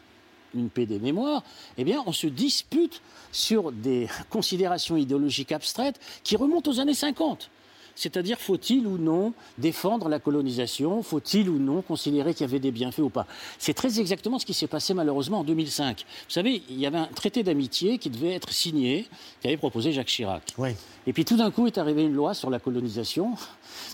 une 0.53 0.69
paix 0.69 0.85
des 0.85 1.00
mémoires, 1.00 1.43
eh 1.77 1.85
bien, 1.85 2.03
on 2.05 2.12
se 2.12 2.27
dispute 2.27 3.01
sur 3.31 3.71
des 3.71 4.09
considérations 4.29 4.97
idéologiques 4.97 5.53
abstraites 5.53 5.97
qui 6.25 6.35
remontent 6.35 6.69
aux 6.69 6.81
années 6.81 6.93
50. 6.93 7.50
C'est-à-dire, 7.95 8.39
faut-il 8.39 8.88
ou 8.88 8.97
non 8.97 9.33
défendre 9.57 10.09
la 10.09 10.19
colonisation? 10.19 11.03
Faut-il 11.03 11.50
ou 11.50 11.59
non 11.59 11.81
considérer 11.81 12.33
qu'il 12.33 12.41
y 12.41 12.50
avait 12.50 12.59
des 12.59 12.71
bienfaits 12.71 13.00
ou 13.00 13.09
pas? 13.09 13.27
C'est 13.59 13.73
très 13.73 14.00
exactement 14.00 14.39
ce 14.39 14.45
qui 14.45 14.53
s'est 14.53 14.67
passé 14.67 14.93
malheureusement 14.93 15.39
en 15.39 15.43
2005. 15.43 16.05
Vous 16.27 16.33
savez, 16.33 16.63
il 16.69 16.79
y 16.79 16.85
avait 16.85 16.97
un 16.97 17.07
traité 17.07 17.43
d'amitié 17.43 17.97
qui 17.97 18.09
devait 18.09 18.33
être 18.33 18.51
signé, 18.51 19.07
qu'avait 19.41 19.57
proposé 19.57 19.91
Jacques 19.91 20.07
Chirac. 20.07 20.53
Oui. 20.57 20.69
Et 21.05 21.13
puis 21.13 21.25
tout 21.25 21.35
d'un 21.35 21.51
coup 21.51 21.67
est 21.67 21.77
arrivée 21.77 22.03
une 22.03 22.13
loi 22.13 22.33
sur 22.33 22.50
la 22.50 22.59
colonisation 22.59 23.35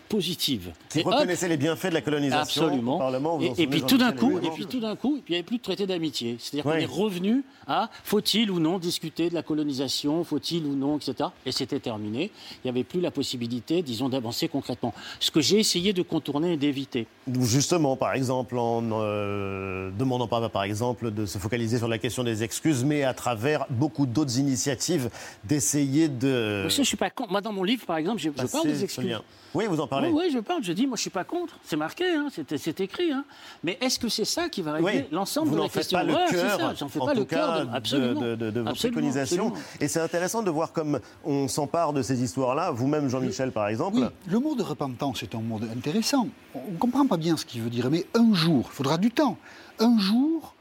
positive. 0.07 0.71
Qui 0.89 0.99
Et 0.99 1.05
hop, 1.05 1.13
reconnaissait 1.13 1.47
les 1.47 1.57
bienfaits 1.57 1.87
de 1.87 1.93
la 1.93 2.01
colonisation 2.01 2.65
Absolument. 2.65 2.95
au 2.95 2.99
Parlement. 2.99 3.37
vous 3.37 3.47
en 3.47 3.55
Et, 3.55 3.67
puis 3.67 3.81
tout 3.81 3.97
d'un 3.97 4.11
coup, 4.11 4.31
Houellebecq 4.31 4.51
et 4.51 4.55
puis 4.55 4.65
tout 4.65 4.79
d'un 4.79 4.95
coup, 4.95 5.19
il 5.27 5.31
n'y 5.31 5.35
avait 5.37 5.43
plus 5.43 5.57
de 5.57 5.63
traité 5.63 5.87
d'amitié. 5.87 6.37
C'est-à-dire 6.39 6.71
qu'on 6.71 6.77
est 6.77 6.85
revenu 6.85 7.43
à 7.67 7.89
faut-il 8.03 8.51
ou 8.51 8.59
non 8.59 8.79
discuter 8.79 9.29
de 9.29 9.33
la 9.33 9.43
colonisation, 9.43 10.23
faut-il 10.23 10.65
ou 10.65 10.75
non, 10.75 10.97
etc. 10.97 11.29
Et 11.45 11.51
c'était 11.51 11.79
terminé. 11.79 12.31
Il 12.55 12.59
n'y 12.65 12.69
avait 12.69 12.83
plus 12.83 13.01
la 13.01 13.11
possibilité, 13.11 13.81
disons, 13.91 14.09
d'avancer 14.09 14.47
concrètement. 14.47 14.93
Ce 15.19 15.31
que 15.31 15.41
j'ai 15.41 15.59
essayé 15.59 15.93
de 15.93 16.01
contourner 16.01 16.53
et 16.53 16.57
d'éviter. 16.57 17.07
Justement, 17.41 17.95
par 17.95 18.13
exemple, 18.13 18.57
en 18.57 18.83
euh, 18.91 19.89
demandant 19.97 20.27
pas, 20.27 20.47
par 20.49 20.63
exemple, 20.63 21.11
de 21.11 21.25
se 21.25 21.37
focaliser 21.37 21.77
sur 21.77 21.87
la 21.87 21.97
question 21.97 22.23
des 22.23 22.43
excuses, 22.43 22.83
mais 22.83 23.03
à 23.03 23.13
travers 23.13 23.65
beaucoup 23.69 24.05
d'autres 24.05 24.37
initiatives, 24.37 25.09
d'essayer 25.43 26.07
de. 26.07 26.63
Que 26.67 26.69
je 26.69 26.83
suis 26.83 26.97
pas 26.97 27.09
contre. 27.09 27.31
Moi, 27.31 27.41
dans 27.41 27.53
mon 27.53 27.63
livre, 27.63 27.85
par 27.85 27.97
exemple, 27.97 28.19
je, 28.19 28.29
je 28.35 28.45
parle 28.47 28.67
des 28.67 28.83
excuses. 28.83 29.17
Oui, 29.55 29.65
vous 29.67 29.79
en 29.79 29.87
parlez. 29.87 30.09
Oui, 30.09 30.25
oui, 30.27 30.31
je 30.31 30.37
parle. 30.39 30.63
Je 30.63 30.71
dis, 30.73 30.85
moi, 30.85 30.95
je 30.95 31.01
suis 31.01 31.09
pas 31.09 31.23
contre. 31.23 31.55
C'est 31.63 31.75
marqué, 31.75 32.05
hein, 32.13 32.27
c'est 32.31 32.79
écrit. 32.81 33.11
hein. 33.11 33.25
Mais 33.63 33.79
est-ce 33.81 33.97
que 33.97 34.07
c'est 34.07 34.25
ça 34.25 34.47
qui 34.47 34.61
va 34.61 34.73
régler 34.73 34.91
Oui, 34.99 35.05
l'ensemble 35.11 35.47
vous 35.47 35.55
de 35.55 35.59
la 35.59 35.63
n'en 35.63 35.69
faites 35.69 35.89
pas 35.91 36.03
le 36.03 36.13
Ouais, 36.13 36.25
cœur, 36.29 36.59
ça, 36.59 36.73
J'en 36.75 36.87
fais 36.87 36.99
en 36.99 37.05
pas 37.07 37.13
tout 37.13 37.19
le 37.19 37.25
cas, 37.25 37.65
de, 37.65 37.69
absolument, 37.73 38.21
de- 38.21 38.35
de- 38.35 38.51
de 38.51 38.59
vos 38.61 38.67
Absolument, 38.69 38.97
préconisations. 39.01 39.47
absolument. 39.47 39.67
Et 39.81 39.87
c'est 39.87 40.01
intéressant 40.01 40.43
de 40.43 40.51
voir 40.51 40.71
comme 40.71 40.99
on 41.25 41.47
s'empare 41.47 41.93
de 41.93 42.03
ces 42.03 42.21
histoires-là, 42.21 42.69
vous-même, 42.69 43.09
Jean-Michel, 43.09 43.51
par 43.51 43.69
Oui, 43.93 44.03
le 44.27 44.39
mot 44.39 44.55
de 44.55 44.63
repentance 44.63 45.23
est 45.23 45.35
un 45.35 45.41
mot 45.41 45.59
intéressant. 45.63 46.27
On 46.53 46.71
ne 46.71 46.77
comprend 46.77 47.05
pas 47.07 47.17
bien 47.17 47.37
ce 47.37 47.45
qu'il 47.45 47.61
veut 47.61 47.69
dire, 47.69 47.89
mais 47.89 48.05
un 48.13 48.33
jour, 48.33 48.67
il 48.69 48.73
faudra 48.73 48.97
du 48.97 49.11
temps. 49.11 49.37
Un 49.79 49.97
jour, 49.97 50.53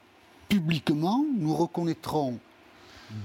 publiquement, 0.48 1.24
nous 1.36 1.54
reconnaîtrons 1.54 2.38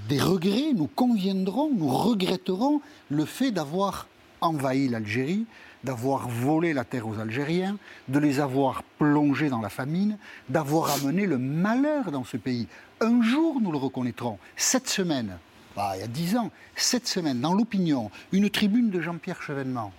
des 0.08 0.20
regrets, 0.20 0.74
nous 0.74 0.88
conviendrons, 0.88 1.70
nous 1.74 1.90
regretterons 1.90 2.82
le 3.10 3.26
fait 3.26 3.52
d'avoir 3.52 4.08
envahi 4.42 4.88
l'Algérie, 4.88 5.46
d'avoir 5.84 6.28
volé 6.28 6.74
la 6.74 6.86
terre 6.86 7.08
aux 7.08 7.20
Algériens, 7.20 7.78
de 8.08 8.20
les 8.20 8.40
avoir 8.40 8.84
plongés 8.98 9.50
dans 9.50 9.62
la 9.62 9.70
famine, 9.70 10.18
d'avoir 10.50 10.92
amené 10.92 11.26
le 11.26 11.38
malheur 11.38 12.12
dans 12.12 12.24
ce 12.24 12.38
pays. 12.38 12.68
Un 13.02 13.22
jour, 13.22 13.60
nous 13.62 13.72
le 13.72 13.78
reconnaîtrons. 13.78 14.38
Cette 14.56 14.90
semaine, 14.90 15.38
bah, 15.76 15.94
il 15.96 16.02
y 16.02 16.04
a 16.04 16.08
dix 16.08 16.36
ans, 16.36 16.52
cette 16.76 17.08
semaine, 17.08 17.42
dans 17.42 17.54
l'opinion, 17.54 18.12
une 18.32 18.50
tribune 18.50 18.90
de 18.90 19.02
Jean-Pierre 19.02 19.42
Chevènement. 19.42 19.92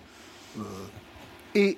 Euh, 0.57 0.61
et 1.53 1.77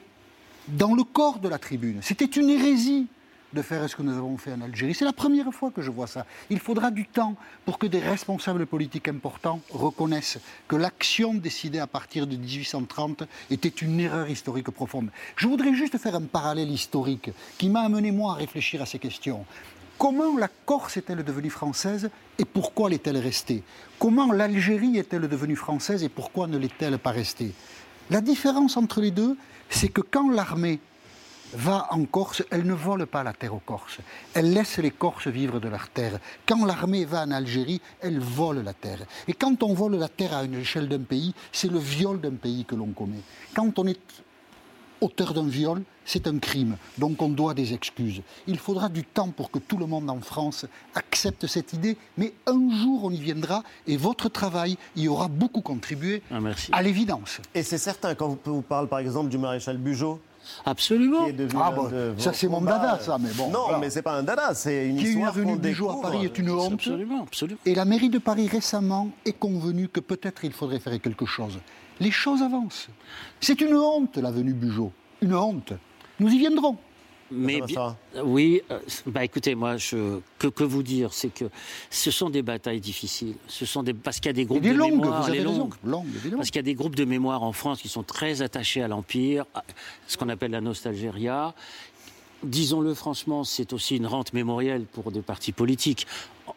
dans 0.67 0.93
le 0.93 1.03
corps 1.03 1.39
de 1.39 1.49
la 1.49 1.59
tribune, 1.59 1.99
c'était 2.01 2.25
une 2.25 2.49
hérésie 2.49 3.07
de 3.53 3.61
faire 3.61 3.89
ce 3.89 3.95
que 3.95 4.01
nous 4.01 4.15
avons 4.15 4.37
fait 4.37 4.53
en 4.53 4.61
Algérie. 4.61 4.93
C'est 4.93 5.05
la 5.05 5.13
première 5.13 5.51
fois 5.53 5.71
que 5.71 5.81
je 5.81 5.89
vois 5.89 6.07
ça. 6.07 6.25
Il 6.49 6.59
faudra 6.59 6.91
du 6.91 7.05
temps 7.05 7.35
pour 7.65 7.77
que 7.77 7.87
des 7.87 7.99
responsables 7.99 8.65
politiques 8.65 9.07
importants 9.07 9.61
reconnaissent 9.71 10.39
que 10.67 10.75
l'action 10.75 11.33
décidée 11.33 11.79
à 11.79 11.87
partir 11.87 12.27
de 12.27 12.35
1830 12.35 13.23
était 13.49 13.69
une 13.69 13.99
erreur 13.99 14.29
historique 14.29 14.69
profonde. 14.69 15.09
Je 15.37 15.47
voudrais 15.47 15.73
juste 15.73 15.97
faire 15.97 16.15
un 16.15 16.21
parallèle 16.21 16.69
historique 16.69 17.31
qui 17.57 17.69
m'a 17.69 17.81
amené 17.81 18.11
moi 18.11 18.33
à 18.33 18.35
réfléchir 18.35 18.81
à 18.81 18.85
ces 18.85 18.99
questions. 18.99 19.45
Comment 19.97 20.37
la 20.37 20.47
Corse 20.47 20.97
est-elle 20.97 21.23
devenue 21.23 21.49
française 21.49 22.11
et 22.37 22.45
pourquoi 22.45 22.89
l'est-elle 22.89 23.17
restée? 23.17 23.63
Comment 23.97 24.31
l'Algérie 24.31 24.97
est-elle 24.97 25.27
devenue 25.27 25.55
française 25.55 26.03
et 26.03 26.09
pourquoi 26.09 26.45
ne 26.45 26.57
l'est-elle 26.57 26.99
pas 26.99 27.09
restée? 27.09 27.53
La 28.11 28.21
différence 28.21 28.77
entre 28.77 29.01
les 29.01 29.09
deux, 29.09 29.35
c'est 29.69 29.89
que 29.89 30.01
quand 30.01 30.29
l'armée 30.29 30.79
va 31.53 31.87
en 31.91 32.05
Corse, 32.05 32.43
elle 32.51 32.67
ne 32.67 32.73
vole 32.73 33.07
pas 33.07 33.23
la 33.23 33.33
terre 33.33 33.55
aux 33.55 33.61
Corses. 33.65 33.97
Elle 34.35 34.53
laisse 34.53 34.77
les 34.77 34.91
Corses 34.91 35.27
vivre 35.27 35.59
de 35.59 35.67
leur 35.67 35.89
terre. 35.89 36.19
Quand 36.45 36.63
l'armée 36.63 37.05
va 37.05 37.23
en 37.23 37.31
Algérie, 37.31 37.81
elle 37.99 38.19
vole 38.19 38.59
la 38.59 38.73
terre. 38.73 38.99
Et 39.27 39.33
quand 39.33 39.63
on 39.63 39.73
vole 39.73 39.95
la 39.95 40.09
terre 40.09 40.35
à 40.35 40.43
une 40.43 40.55
échelle 40.55 40.89
d'un 40.89 40.99
pays, 40.99 41.33
c'est 41.51 41.71
le 41.71 41.79
viol 41.79 42.21
d'un 42.21 42.35
pays 42.35 42.65
que 42.65 42.75
l'on 42.75 42.91
commet. 42.91 43.21
Quand 43.55 43.79
on 43.79 43.87
est 43.87 43.99
auteur 45.01 45.33
d'un 45.33 45.47
viol, 45.47 45.81
c'est 46.05 46.27
un 46.27 46.37
crime. 46.39 46.77
Donc 46.97 47.21
on 47.21 47.29
doit 47.29 47.53
des 47.53 47.73
excuses. 47.73 48.21
Il 48.47 48.57
faudra 48.57 48.89
du 48.89 49.03
temps 49.03 49.29
pour 49.29 49.51
que 49.51 49.59
tout 49.59 49.77
le 49.77 49.85
monde 49.85 50.09
en 50.09 50.19
France 50.21 50.65
accepte 50.95 51.47
cette 51.47 51.73
idée, 51.73 51.97
mais 52.17 52.33
un 52.45 52.69
jour 52.81 53.01
on 53.03 53.11
y 53.11 53.19
viendra 53.19 53.63
et 53.87 53.97
votre 53.97 54.29
travail 54.29 54.77
y 54.95 55.07
aura 55.07 55.27
beaucoup 55.27 55.61
contribué, 55.61 56.21
Ah, 56.31 56.39
merci. 56.39 56.69
à 56.71 56.81
l'évidence. 56.81 57.39
Et 57.53 57.63
c'est 57.63 57.77
certain, 57.77 58.15
quand 58.15 58.27
vous, 58.29 58.39
vous 58.45 58.61
parle 58.61 58.87
par 58.87 58.99
exemple 58.99 59.29
du 59.29 59.37
maréchal 59.37 59.77
Bugeaud, 59.77 60.19
Absolument. 60.65 61.25
qui 61.25 61.31
est 61.31 61.33
devenu 61.33 61.61
Ah 61.61 61.71
l'un 61.71 61.75
bon, 61.75 61.89
de 61.89 62.13
ça, 62.17 62.31
c'est 62.31 62.47
mon 62.47 62.61
dada, 62.61 62.99
ça, 63.01 63.17
mais 63.19 63.29
bon, 63.33 63.49
Non, 63.49 63.63
voilà. 63.63 63.79
mais 63.79 63.89
c'est 63.89 64.01
pas 64.01 64.13
un 64.17 64.23
dada, 64.23 64.53
c'est 64.53 64.87
une 64.87 64.95
Qu'il 64.97 65.07
y 65.07 65.09
ait 65.09 65.11
une 65.13 65.17
histoire 65.19 65.29
avenue 65.37 65.75
à. 65.89 66.01
Paris 66.01 66.25
est 66.25 66.37
une 66.37 66.49
honte. 66.51 66.73
Absolument, 66.73 67.23
absolument. 67.23 67.59
Et 67.65 67.75
la 67.75 67.83
mairie 67.83 68.09
de 68.09 68.17
Paris 68.19 68.47
récemment 68.47 69.09
est 69.25 69.33
convenue 69.33 69.89
que 69.89 69.99
peut-être 69.99 70.45
il 70.45 70.53
faudrait 70.53 70.79
faire 70.79 70.99
quelque 71.01 71.25
chose. 71.25 71.59
Les 71.99 72.11
choses 72.11 72.41
avancent. 72.41 72.87
C'est 73.39 73.59
une 73.61 73.75
honte, 73.75 74.17
l'avenue 74.17 74.53
Bugeaud. 74.53 74.91
Une 75.21 75.33
honte. 75.35 75.73
Nous 76.19 76.29
y 76.29 76.37
viendrons. 76.37 76.77
Mais 77.29 77.59
bien- 77.61 77.75
ça 78.13 78.23
oui, 78.23 78.61
euh, 78.71 78.79
bah 79.05 79.25
écoutez, 79.25 79.53
moi, 79.53 79.75
je, 79.75 80.19
que, 80.39 80.47
que 80.47 80.63
vous 80.63 80.81
dire, 80.81 81.11
c'est 81.11 81.27
que 81.33 81.45
ce 81.89 82.09
sont 82.09 82.29
des 82.29 82.41
batailles 82.41 82.79
difficiles. 82.79 83.35
Ce 83.47 83.65
sont 83.65 83.83
des 83.83 83.93
parce 83.93 84.21
qu'il 84.21 84.27
y 84.27 84.29
a 84.29 84.33
des 84.33 84.45
groupes 84.45 84.61
des 84.61 84.71
de 84.71 84.77
longues, 84.77 85.01
mémoire, 85.01 85.23
vous 85.23 85.29
avez 85.29 85.43
longues. 85.43 85.73
Longues. 85.83 86.07
Parce 86.37 86.47
qu'il 86.51 86.55
y 86.55 86.59
a 86.59 86.63
des 86.63 86.73
groupes 86.73 86.95
de 86.95 87.03
mémoire 87.03 87.43
en 87.43 87.51
France 87.51 87.81
qui 87.81 87.89
sont 87.89 88.03
très 88.03 88.41
attachés 88.41 88.81
à 88.81 88.87
l'Empire, 88.87 89.45
à 89.53 89.63
ce 90.07 90.15
qu'on 90.15 90.29
appelle 90.29 90.51
la 90.51 90.61
nostalgéria. 90.61 91.53
Disons-le 92.43 92.93
franchement, 92.93 93.43
c'est 93.43 93.73
aussi 93.73 93.97
une 93.97 94.05
rente 94.07 94.31
mémorielle 94.31 94.83
pour 94.85 95.11
des 95.11 95.21
partis 95.21 95.51
politiques 95.51 96.07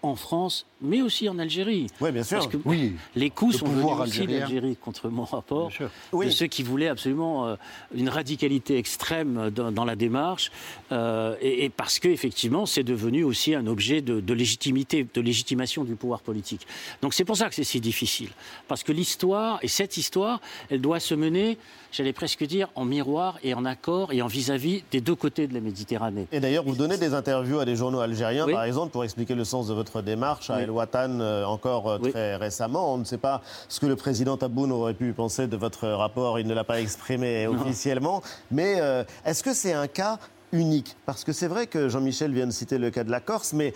en 0.02 0.16
France, 0.16 0.66
mais 0.80 1.02
aussi 1.02 1.28
en 1.28 1.38
Algérie. 1.38 1.86
Oui, 2.00 2.10
bien 2.10 2.22
sûr. 2.22 2.38
Parce 2.38 2.50
que 2.50 2.56
Oui. 2.64 2.94
les 3.14 3.28
coups 3.28 3.52
Le 3.54 3.58
sont 3.58 3.66
venus 3.66 3.84
aussi 4.00 4.26
d'Algérie 4.26 4.76
contre 4.76 5.08
mon 5.10 5.24
rapport. 5.24 5.70
Oui. 6.12 6.26
de 6.26 6.30
ceux 6.30 6.46
qui 6.46 6.62
voulaient 6.62 6.88
absolument 6.88 7.46
euh, 7.46 7.56
une 7.94 8.08
radicalité 8.08 8.78
extrême 8.78 9.50
dans, 9.50 9.70
dans 9.70 9.84
la 9.84 9.96
démarche, 9.96 10.50
euh, 10.92 11.36
et, 11.42 11.64
et 11.64 11.68
parce 11.68 11.98
que 11.98 12.08
effectivement, 12.08 12.64
c'est 12.66 12.82
devenu 12.82 13.24
aussi 13.24 13.54
un 13.54 13.66
objet 13.66 14.00
de, 14.00 14.20
de 14.20 14.34
légitimité, 14.34 15.06
de 15.12 15.20
légitimation 15.20 15.84
du 15.84 15.94
pouvoir 15.96 16.20
politique. 16.20 16.66
Donc 17.02 17.12
c'est 17.14 17.24
pour 17.24 17.36
ça 17.36 17.48
que 17.48 17.54
c'est 17.54 17.64
si 17.64 17.80
difficile, 17.80 18.30
parce 18.68 18.82
que 18.82 18.92
l'histoire 18.92 19.58
et 19.62 19.68
cette 19.68 19.96
histoire, 19.98 20.40
elle 20.70 20.80
doit 20.80 21.00
se 21.00 21.14
mener, 21.14 21.58
j'allais 21.92 22.12
presque 22.12 22.44
dire, 22.44 22.68
en 22.74 22.84
miroir 22.84 23.38
et 23.42 23.54
en 23.54 23.64
accord 23.64 24.12
et 24.12 24.22
en 24.22 24.26
vis-à-vis 24.26 24.82
des 24.90 25.00
deux 25.00 25.14
côtés 25.14 25.46
de 25.46 25.54
la 25.54 25.60
Méditerranée. 25.60 26.26
Et 26.32 26.40
d'ailleurs, 26.40 26.64
vous 26.64 26.74
donnez 26.74 26.96
des 26.98 27.14
interviews 27.14 27.58
à 27.60 27.64
des 27.64 27.76
journaux 27.76 28.00
algériens, 28.00 28.46
Oui. 28.46 28.52
par 28.52 28.64
exemple, 28.64 28.92
pour 28.92 29.04
expliquer 29.04 29.34
le 29.34 29.44
sens 29.44 29.68
de 29.68 29.74
votre 29.74 30.02
démarche 30.02 30.50
à 30.50 30.56
Oui. 30.56 30.62
El 30.62 30.70
Watan 30.70 31.20
euh, 31.20 31.44
encore 31.44 31.88
euh, 31.88 31.98
Oui. 32.02 32.10
très 32.10 32.36
récemment. 32.36 32.94
On 32.94 32.98
ne 32.98 33.04
sait 33.04 33.18
pas 33.18 33.42
ce 33.68 33.80
que 33.80 33.86
le 33.86 33.96
président 33.96 34.36
Taboun 34.36 34.70
aurait 34.72 34.94
pu 34.94 35.12
penser 35.12 35.46
de 35.46 35.56
votre 35.56 35.88
rapport. 35.88 36.38
Il 36.38 36.46
ne 36.46 36.54
l'a 36.54 36.64
pas 36.64 36.80
exprimé 36.80 37.46
officiellement. 37.46 38.22
Mais 38.50 38.76
euh, 38.80 39.04
est-ce 39.24 39.42
que 39.42 39.54
c'est 39.54 39.72
un 39.72 39.86
cas 39.86 40.18
unique? 40.52 40.96
Parce 41.06 41.24
que 41.24 41.32
c'est 41.32 41.46
vrai 41.48 41.66
que 41.66 41.88
Jean-Michel 41.88 42.32
vient 42.32 42.46
de 42.46 42.52
citer 42.52 42.78
le 42.78 42.90
cas 42.90 43.04
de 43.04 43.10
la 43.10 43.20
Corse, 43.20 43.52
mais 43.52 43.72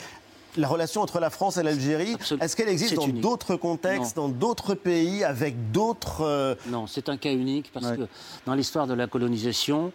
la 0.57 0.69
relation 0.69 1.01
entre 1.03 1.21
la 1.21 1.31
France 1.31 1.57
et 1.57 1.63
l'Algérie, 1.63 2.17
est-ce 2.41 2.57
qu'elle 2.57 2.69
existe 2.69 2.95
dans 2.95 3.09
d'autres 3.09 3.57
contextes, 3.57 4.17
dans 4.17 4.29
d'autres 4.29 4.75
pays, 4.75 5.25
avec 5.25 5.73
d'autres... 5.73 6.23
euh, 6.23 6.55
Non, 6.67 6.87
c'est 6.87 7.09
un 7.09 7.17
cas 7.17 7.33
unique 7.33 7.71
parce 7.73 7.87
Ouais. 7.87 7.97
que 7.97 8.07
dans 8.47 8.55
l'histoire 8.55 8.87
de 8.87 8.95
la 8.95 9.07
colonisation, 9.07 9.93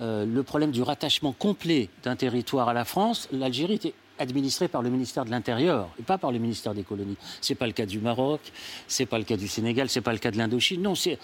euh, 0.00 0.24
le 0.26 0.42
problème 0.42 0.70
du 0.70 0.82
rattachement 0.82 1.32
complet 1.32 1.88
d'un 2.04 2.16
territoire 2.16 2.68
à 2.68 2.74
la 2.74 2.84
France, 2.84 3.28
l'Algérie 3.32 3.74
était 3.74 3.94
administrée 4.18 4.68
par 4.68 4.82
le 4.82 4.90
ministère 4.90 5.24
de 5.24 5.30
l'Intérieur 5.30 5.88
et 5.98 6.02
pas 6.02 6.18
par 6.18 6.32
le 6.32 6.38
ministère 6.38 6.74
des 6.74 6.82
colonies. 6.82 7.16
C'est 7.40 7.54
pas 7.54 7.66
le 7.66 7.72
cas 7.72 7.86
du 7.86 7.98
Maroc, 7.98 8.40
c'est 8.88 9.06
pas 9.06 9.18
le 9.18 9.24
cas 9.24 9.36
du 9.36 9.48
Sénégal, 9.48 9.88
c'est 9.88 10.00
pas 10.00 10.12
le 10.12 10.18
cas 10.18 10.30
de 10.30 10.38
l'Indochine. 10.38 10.82
Non, 10.82 10.94
il 10.94 11.16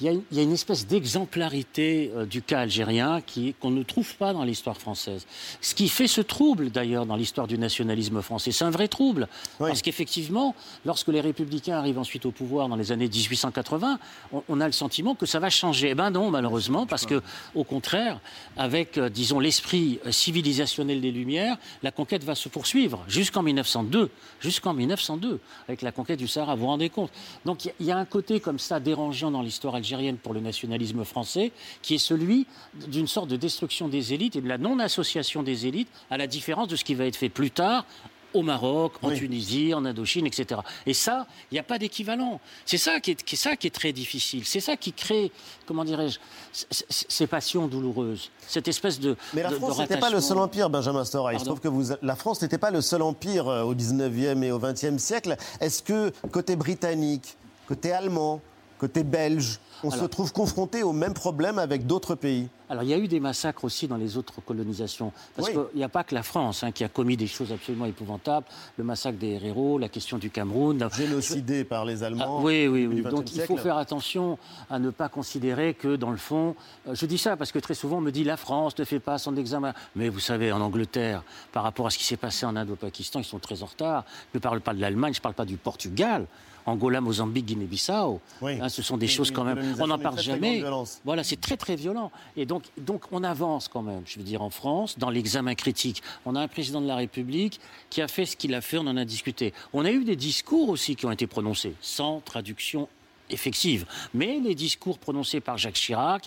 y, 0.00 0.08
a 0.08 0.12
une- 0.12 0.22
il 0.30 0.36
y 0.36 0.40
a 0.40 0.42
une 0.42 0.52
espèce 0.52 0.86
d'exemplarité 0.86 2.10
euh, 2.16 2.26
du 2.26 2.42
cas 2.42 2.60
algérien 2.60 3.20
qui 3.20 3.54
qu'on 3.60 3.70
ne 3.70 3.82
trouve 3.82 4.14
pas 4.16 4.32
dans 4.32 4.44
l'histoire 4.44 4.76
française. 4.76 5.26
Ce 5.60 5.74
qui 5.74 5.88
fait 5.88 6.06
ce 6.06 6.20
trouble 6.20 6.70
d'ailleurs 6.70 7.06
dans 7.06 7.16
l'histoire 7.16 7.46
du 7.46 7.58
nationalisme 7.58 8.20
français, 8.22 8.52
c'est 8.52 8.64
un 8.64 8.70
vrai 8.70 8.88
trouble 8.88 9.28
Oui. 9.60 9.68
parce 9.68 9.82
qu'effectivement, 9.82 10.54
lorsque 10.84 11.08
les 11.08 11.20
républicains 11.20 11.76
arrivent 11.78 11.98
ensuite 11.98 12.26
au 12.26 12.30
pouvoir 12.30 12.68
dans 12.68 12.76
les 12.76 12.92
années 12.92 13.08
1880, 13.08 13.98
on, 14.32 14.42
on 14.48 14.60
a 14.60 14.66
le 14.66 14.72
sentiment 14.72 15.14
que 15.14 15.26
ça 15.26 15.38
va 15.38 15.50
changer. 15.50 15.90
Eh 15.90 15.94
ben 15.94 16.10
non, 16.10 16.30
malheureusement, 16.30 16.86
parce 16.86 17.06
que 17.06 17.22
au 17.54 17.64
contraire, 17.64 18.20
avec 18.56 18.98
euh, 18.98 19.08
disons 19.08 19.40
l'esprit 19.40 19.98
euh, 20.06 20.12
civilisationnel 20.12 21.00
des 21.00 21.10
Lumières, 21.12 21.56
la 21.82 21.90
conquête 21.90 22.24
va 22.24 22.34
se 22.40 22.48
poursuivre 22.48 23.04
jusqu'en 23.06 23.42
1902, 23.42 24.10
jusqu'en 24.40 24.74
1902, 24.74 25.40
avec 25.68 25.82
la 25.82 25.92
conquête 25.92 26.18
du 26.18 26.26
Sahara. 26.26 26.54
Vous 26.54 26.62
vous 26.62 26.66
rendez 26.66 26.88
compte? 26.88 27.10
Donc 27.44 27.66
il 27.66 27.72
y 27.80 27.90
y, 27.90 27.92
a 27.92 27.96
un 27.96 28.04
côté 28.04 28.40
comme 28.40 28.58
ça 28.58 28.80
dérangeant 28.80 29.30
dans 29.30 29.42
l'histoire 29.42 29.74
algérienne 29.74 30.16
pour 30.16 30.32
le 30.32 30.40
nationalisme 30.40 31.04
français, 31.04 31.52
qui 31.82 31.96
est 31.96 31.98
celui 31.98 32.46
d'une 32.88 33.06
sorte 33.06 33.28
de 33.28 33.36
destruction 33.36 33.88
des 33.88 34.14
élites 34.14 34.36
et 34.36 34.40
de 34.40 34.48
la 34.48 34.58
non-association 34.58 35.42
des 35.42 35.66
élites, 35.66 35.88
à 36.10 36.16
la 36.16 36.26
différence 36.26 36.68
de 36.68 36.76
ce 36.76 36.84
qui 36.84 36.94
va 36.94 37.06
être 37.06 37.16
fait 37.16 37.28
plus 37.28 37.50
tard 37.50 37.84
au 38.34 38.42
Maroc, 38.42 38.94
en 39.02 39.10
Tunisie, 39.10 39.74
en 39.74 39.84
Indochine, 39.84 40.26
etc. 40.26 40.60
Et 40.86 40.94
ça, 40.94 41.26
il 41.50 41.54
n'y 41.54 41.58
a 41.58 41.62
pas 41.62 41.78
d'équivalent. 41.78 42.40
C'est 42.64 42.78
ça 42.78 43.00
qui 43.00 43.12
est, 43.12 43.36
ça 43.36 43.56
qui 43.56 43.66
est 43.66 43.74
très 43.74 43.92
difficile. 43.92 44.44
C'est 44.44 44.60
ça 44.60 44.76
qui 44.76 44.92
crée, 44.92 45.32
comment 45.66 45.84
dirais-je, 45.84 46.18
ces 46.52 47.26
passions 47.26 47.66
douloureuses. 47.68 48.30
Cette 48.46 48.68
espèce 48.68 49.00
de. 49.00 49.16
Mais 49.34 49.42
la 49.42 49.50
France 49.50 49.78
n'était 49.78 49.98
pas 49.98 50.10
le 50.10 50.20
seul 50.20 50.38
empire, 50.38 50.70
Benjamin 50.70 51.04
Stora. 51.04 51.32
Il 51.32 51.40
se 51.40 51.44
trouve 51.44 51.60
que 51.60 51.68
vous, 51.68 51.92
la 52.02 52.16
France 52.16 52.42
n'était 52.42 52.58
pas 52.58 52.70
le 52.70 52.80
seul 52.80 53.02
empire 53.02 53.48
euh, 53.48 53.62
au 53.62 53.74
19e 53.74 54.42
et 54.42 54.52
au 54.52 54.58
20e 54.58 54.98
siècle. 54.98 55.36
Est-ce 55.60 55.82
que 55.82 56.12
côté 56.30 56.56
britannique, 56.56 57.36
côté 57.66 57.92
allemand, 57.92 58.40
côté 58.78 59.04
belge, 59.04 59.60
on 59.82 59.90
se 59.90 60.04
trouve 60.04 60.32
confronté 60.32 60.82
au 60.82 60.92
même 60.92 61.14
problème 61.14 61.58
avec 61.58 61.86
d'autres 61.86 62.14
pays 62.14 62.48
alors 62.70 62.84
il 62.84 62.88
y 62.88 62.94
a 62.94 62.98
eu 62.98 63.08
des 63.08 63.18
massacres 63.18 63.64
aussi 63.64 63.88
dans 63.88 63.96
les 63.96 64.16
autres 64.16 64.40
colonisations. 64.40 65.12
Parce 65.34 65.50
qu'il 65.50 65.60
n'y 65.74 65.82
a 65.82 65.88
pas 65.88 66.04
que 66.04 66.14
la 66.14 66.22
France 66.22 66.62
hein, 66.62 66.70
qui 66.70 66.84
a 66.84 66.88
commis 66.88 67.16
des 67.16 67.26
choses 67.26 67.50
absolument 67.50 67.84
épouvantables. 67.84 68.46
Le 68.76 68.84
massacre 68.84 69.18
des 69.18 69.32
Herero, 69.32 69.76
la 69.76 69.88
question 69.88 70.18
du 70.18 70.30
Cameroun. 70.30 70.88
Génocidé 70.96 71.64
par 71.64 71.84
les 71.84 72.04
Allemands. 72.04 72.38
Ah, 72.38 72.42
oui, 72.42 72.68
oui, 72.68 72.86
oui. 72.86 73.02
Donc 73.02 73.34
il 73.34 73.40
faut 73.40 73.56
faire 73.56 73.76
attention 73.76 74.38
à 74.70 74.78
ne 74.78 74.90
pas 74.90 75.08
considérer 75.08 75.74
que 75.74 75.96
dans 75.96 76.12
le 76.12 76.16
fond. 76.16 76.54
Euh, 76.86 76.94
je 76.94 77.06
dis 77.06 77.18
ça 77.18 77.36
parce 77.36 77.50
que 77.50 77.58
très 77.58 77.74
souvent 77.74 77.98
on 77.98 78.02
me 78.02 78.12
dit 78.12 78.22
la 78.22 78.36
France 78.36 78.78
ne 78.78 78.84
fait 78.84 79.00
pas 79.00 79.18
son 79.18 79.36
examen. 79.36 79.74
Mais 79.96 80.08
vous 80.08 80.20
savez, 80.20 80.52
en 80.52 80.60
Angleterre, 80.60 81.24
par 81.50 81.64
rapport 81.64 81.88
à 81.88 81.90
ce 81.90 81.98
qui 81.98 82.04
s'est 82.04 82.16
passé 82.16 82.46
en 82.46 82.54
Inde 82.54 82.70
au 82.70 82.76
Pakistan, 82.76 83.18
ils 83.18 83.24
sont 83.24 83.40
très 83.40 83.64
en 83.64 83.66
retard. 83.66 84.04
Je 84.32 84.38
ne 84.38 84.40
parle 84.40 84.60
pas 84.60 84.74
de 84.74 84.80
l'Allemagne, 84.80 85.12
je 85.12 85.18
ne 85.18 85.22
parle 85.22 85.34
pas 85.34 85.44
du 85.44 85.56
Portugal. 85.56 86.28
Angola, 86.66 87.00
Mozambique, 87.00 87.46
Guinée-Bissau. 87.46 88.20
Hein, 88.42 88.68
ce 88.68 88.82
sont 88.82 88.96
des 88.96 89.08
choses 89.08 89.30
quand 89.30 89.44
même. 89.44 89.69
On 89.78 89.86
n'en 89.86 89.98
parle 89.98 90.20
jamais. 90.20 90.62
Voilà, 91.04 91.24
c'est 91.24 91.40
très 91.40 91.56
très 91.56 91.76
violent. 91.76 92.10
Et 92.36 92.46
donc, 92.46 92.64
donc 92.78 93.04
on 93.12 93.22
avance 93.22 93.68
quand 93.68 93.82
même. 93.82 94.02
Je 94.06 94.18
veux 94.18 94.24
dire, 94.24 94.42
en 94.42 94.50
France, 94.50 94.98
dans 94.98 95.10
l'examen 95.10 95.54
critique, 95.54 96.02
on 96.26 96.34
a 96.34 96.40
un 96.40 96.48
président 96.48 96.80
de 96.80 96.86
la 96.86 96.96
République 96.96 97.60
qui 97.90 98.02
a 98.02 98.08
fait 98.08 98.26
ce 98.26 98.36
qu'il 98.36 98.54
a 98.54 98.60
fait. 98.60 98.78
On 98.78 98.86
en 98.86 98.96
a 98.96 99.04
discuté. 99.04 99.52
On 99.72 99.84
a 99.84 99.90
eu 99.90 100.04
des 100.04 100.16
discours 100.16 100.68
aussi 100.68 100.96
qui 100.96 101.06
ont 101.06 101.12
été 101.12 101.26
prononcés 101.26 101.74
sans 101.80 102.20
traduction 102.20 102.88
effective. 103.30 103.86
Mais 104.14 104.40
les 104.40 104.54
discours 104.54 104.98
prononcés 104.98 105.40
par 105.40 105.58
Jacques 105.58 105.74
Chirac, 105.74 106.24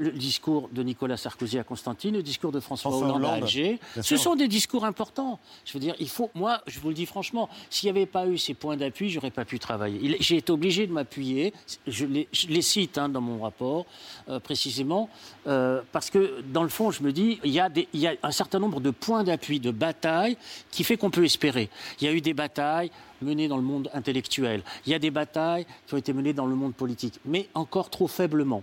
le 0.00 0.12
discours 0.12 0.70
de 0.72 0.82
Nicolas 0.82 1.18
Sarkozy 1.18 1.58
à 1.58 1.64
Constantine, 1.64 2.14
le 2.14 2.22
discours 2.22 2.52
de 2.52 2.60
François, 2.60 2.90
Hollande, 2.90 3.24
à 3.24 3.32
Alger. 3.32 3.78
Ce 4.00 4.16
sont 4.16 4.34
des 4.34 4.48
discours 4.48 4.84
importants. 4.86 5.38
Je 5.66 5.74
veux 5.74 5.78
dire, 5.78 5.94
il 6.00 6.08
faut, 6.08 6.30
moi, 6.34 6.62
je 6.66 6.80
vous 6.80 6.88
le 6.88 6.94
dis 6.94 7.04
franchement, 7.04 7.50
s'il 7.68 7.86
n'y 7.86 7.98
avait 7.98 8.06
pas 8.06 8.26
eu 8.26 8.38
ces 8.38 8.54
points 8.54 8.78
d'appui, 8.78 9.10
j'aurais 9.10 9.30
pas 9.30 9.44
pu 9.44 9.58
travailler. 9.58 10.16
J'ai 10.20 10.38
été 10.38 10.50
obligé 10.52 10.86
de 10.86 10.92
m'appuyer. 10.92 11.52
Je, 11.86 12.06
les, 12.06 12.62
cite 12.62 12.98
hein, 12.98 13.08
dans 13.08 13.20
mon 13.20 13.42
rapport 13.42 13.84
euh, 14.28 14.40
précisément 14.40 15.10
euh, 15.46 15.82
parce 15.92 16.08
que 16.10 16.42
dans 16.52 16.62
le 16.62 16.68
fond, 16.68 16.90
je 16.90 17.02
me 17.02 17.12
dis, 17.12 17.38
il 17.44 17.50
y, 17.50 17.60
a 17.60 17.68
il 17.92 18.00
y 18.00 18.06
a 18.06 18.14
un 18.22 18.32
certain 18.32 18.58
nombre 18.58 18.80
de 18.80 18.90
points 18.90 19.24
d'appui, 19.24 19.60
de 19.60 19.70
batailles, 19.70 20.36
qui 20.70 20.84
fait 20.84 20.96
qu'on 20.96 21.10
peut 21.10 21.24
espérer. 21.24 21.68
Il 22.00 22.06
y 22.06 22.08
a 22.08 22.12
eu 22.12 22.20
des 22.20 22.34
batailles 22.34 22.90
menées 23.22 23.48
dans 23.48 23.56
le 23.56 23.62
monde 23.62 23.90
intellectuel. 23.94 24.62
Il 24.86 24.92
y 24.92 24.94
a 24.94 24.98
des 24.98 25.10
batailles 25.10 25.66
qui 25.86 25.94
ont 25.94 25.98
été 25.98 26.12
menées 26.12 26.32
dans 26.32 26.46
le 26.46 26.54
monde 26.54 26.74
politique, 26.74 27.20
mais 27.24 27.48
encore 27.54 27.90
trop 27.90 28.08
faiblement. 28.08 28.62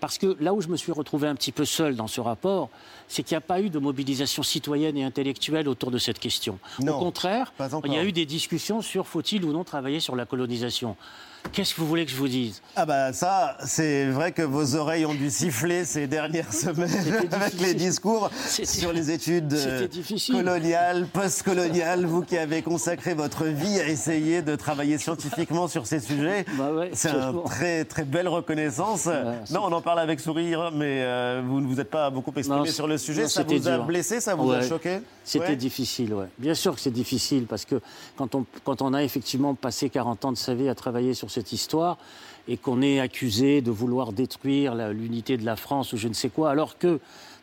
Parce 0.00 0.18
que 0.18 0.36
là 0.40 0.52
où 0.52 0.60
je 0.60 0.68
me 0.68 0.76
suis 0.76 0.92
retrouvé 0.92 1.28
un 1.28 1.34
petit 1.34 1.52
peu 1.52 1.64
seul 1.64 1.94
dans 1.94 2.08
ce 2.08 2.20
rapport, 2.20 2.70
c'est 3.08 3.22
qu'il 3.22 3.34
n'y 3.34 3.38
a 3.38 3.42
pas 3.42 3.60
eu 3.60 3.70
de 3.70 3.78
mobilisation 3.78 4.42
citoyenne 4.42 4.96
et 4.96 5.04
intellectuelle 5.04 5.68
autour 5.68 5.90
de 5.90 5.98
cette 5.98 6.18
question. 6.18 6.58
Au 6.80 6.98
contraire, 6.98 7.52
il 7.84 7.92
y 7.92 7.98
a 7.98 8.04
eu 8.04 8.12
des 8.12 8.26
discussions 8.26 8.82
sur 8.82 9.06
faut-il 9.06 9.44
ou 9.44 9.52
non 9.52 9.64
travailler 9.64 10.00
sur 10.00 10.16
la 10.16 10.26
colonisation. 10.26 10.96
Qu'est-ce 11.50 11.74
que 11.74 11.80
vous 11.80 11.86
voulez 11.88 12.06
que 12.06 12.12
je 12.12 12.16
vous 12.16 12.28
dise? 12.28 12.62
Ah 12.76 12.86
bah 12.86 13.12
ça, 13.12 13.56
c'est 13.66 14.06
vrai 14.06 14.32
que 14.32 14.42
vos 14.42 14.76
oreilles 14.76 15.04
ont 15.04 15.14
dû 15.14 15.28
siffler 15.30 15.84
ces 15.84 16.06
dernières 16.06 16.52
semaines 16.54 16.90
avec 17.32 17.60
les 17.60 17.74
discours 17.74 18.30
sur 18.48 18.92
les 18.92 19.10
études 19.10 19.52
euh, 19.52 19.88
coloniales, 20.30 21.06
post-coloniales. 21.12 22.06
Vous 22.06 22.22
qui 22.22 22.38
avez 22.38 22.62
consacré 22.62 23.14
votre 23.14 23.44
vie 23.44 23.80
à 23.80 23.88
essayer 23.88 24.40
de 24.40 24.56
travailler 24.56 24.98
scientifiquement 24.98 25.68
sur 25.68 25.86
ces 25.86 26.00
sujets, 26.00 26.46
bah 26.58 26.70
c'est 26.92 27.10
une 27.10 27.42
très 27.44 27.84
très 27.84 28.04
belle 28.04 28.28
reconnaissance. 28.28 29.06
non, 29.50 29.64
on 29.64 29.72
en 29.72 29.82
parle 29.82 29.98
avec 29.98 30.20
sourire, 30.20 30.70
mais 30.72 31.02
euh, 31.02 31.42
vous 31.46 31.60
ne 31.60 31.66
vous 31.66 31.80
êtes 31.80 31.90
pas 31.90 32.08
beaucoup 32.10 32.32
exprimé 32.36 32.70
sur 32.70 32.86
le 32.86 32.96
sujet. 32.98 33.28
ça 33.28 33.42
vous 33.42 33.68
a 33.68 33.78
blessé, 33.78 34.20
ça 34.20 34.34
vous 34.34 34.50
a 34.52 34.62
choqué? 34.62 35.00
C'était 35.24 35.56
difficile, 35.56 36.14
ouais. 36.14 36.26
Bien 36.38 36.54
sûr 36.54 36.74
que 36.74 36.80
c'est 36.80 36.90
difficile 36.90 37.46
parce 37.46 37.64
que 37.64 37.80
quand 38.16 38.34
on, 38.34 38.44
quand 38.64 38.82
on 38.82 38.94
a 38.94 39.02
effectivement 39.02 39.54
passé 39.54 39.88
40 39.90 40.24
ans 40.24 40.32
de 40.32 40.36
sa 40.36 40.54
vie 40.54 40.68
à 40.68 40.74
travailler 40.74 41.14
sur 41.14 41.30
cette 41.32 41.52
histoire 41.52 41.98
et 42.48 42.56
qu'on 42.56 42.82
est 42.82 43.00
accusé 43.00 43.60
de 43.60 43.70
vouloir 43.70 44.12
détruire 44.12 44.74
l'unité 44.74 45.36
de 45.36 45.44
la 45.44 45.56
France 45.56 45.92
ou 45.92 45.96
je 45.96 46.08
ne 46.08 46.12
sais 46.12 46.28
quoi, 46.28 46.50
alors 46.50 46.78
que 46.78 47.00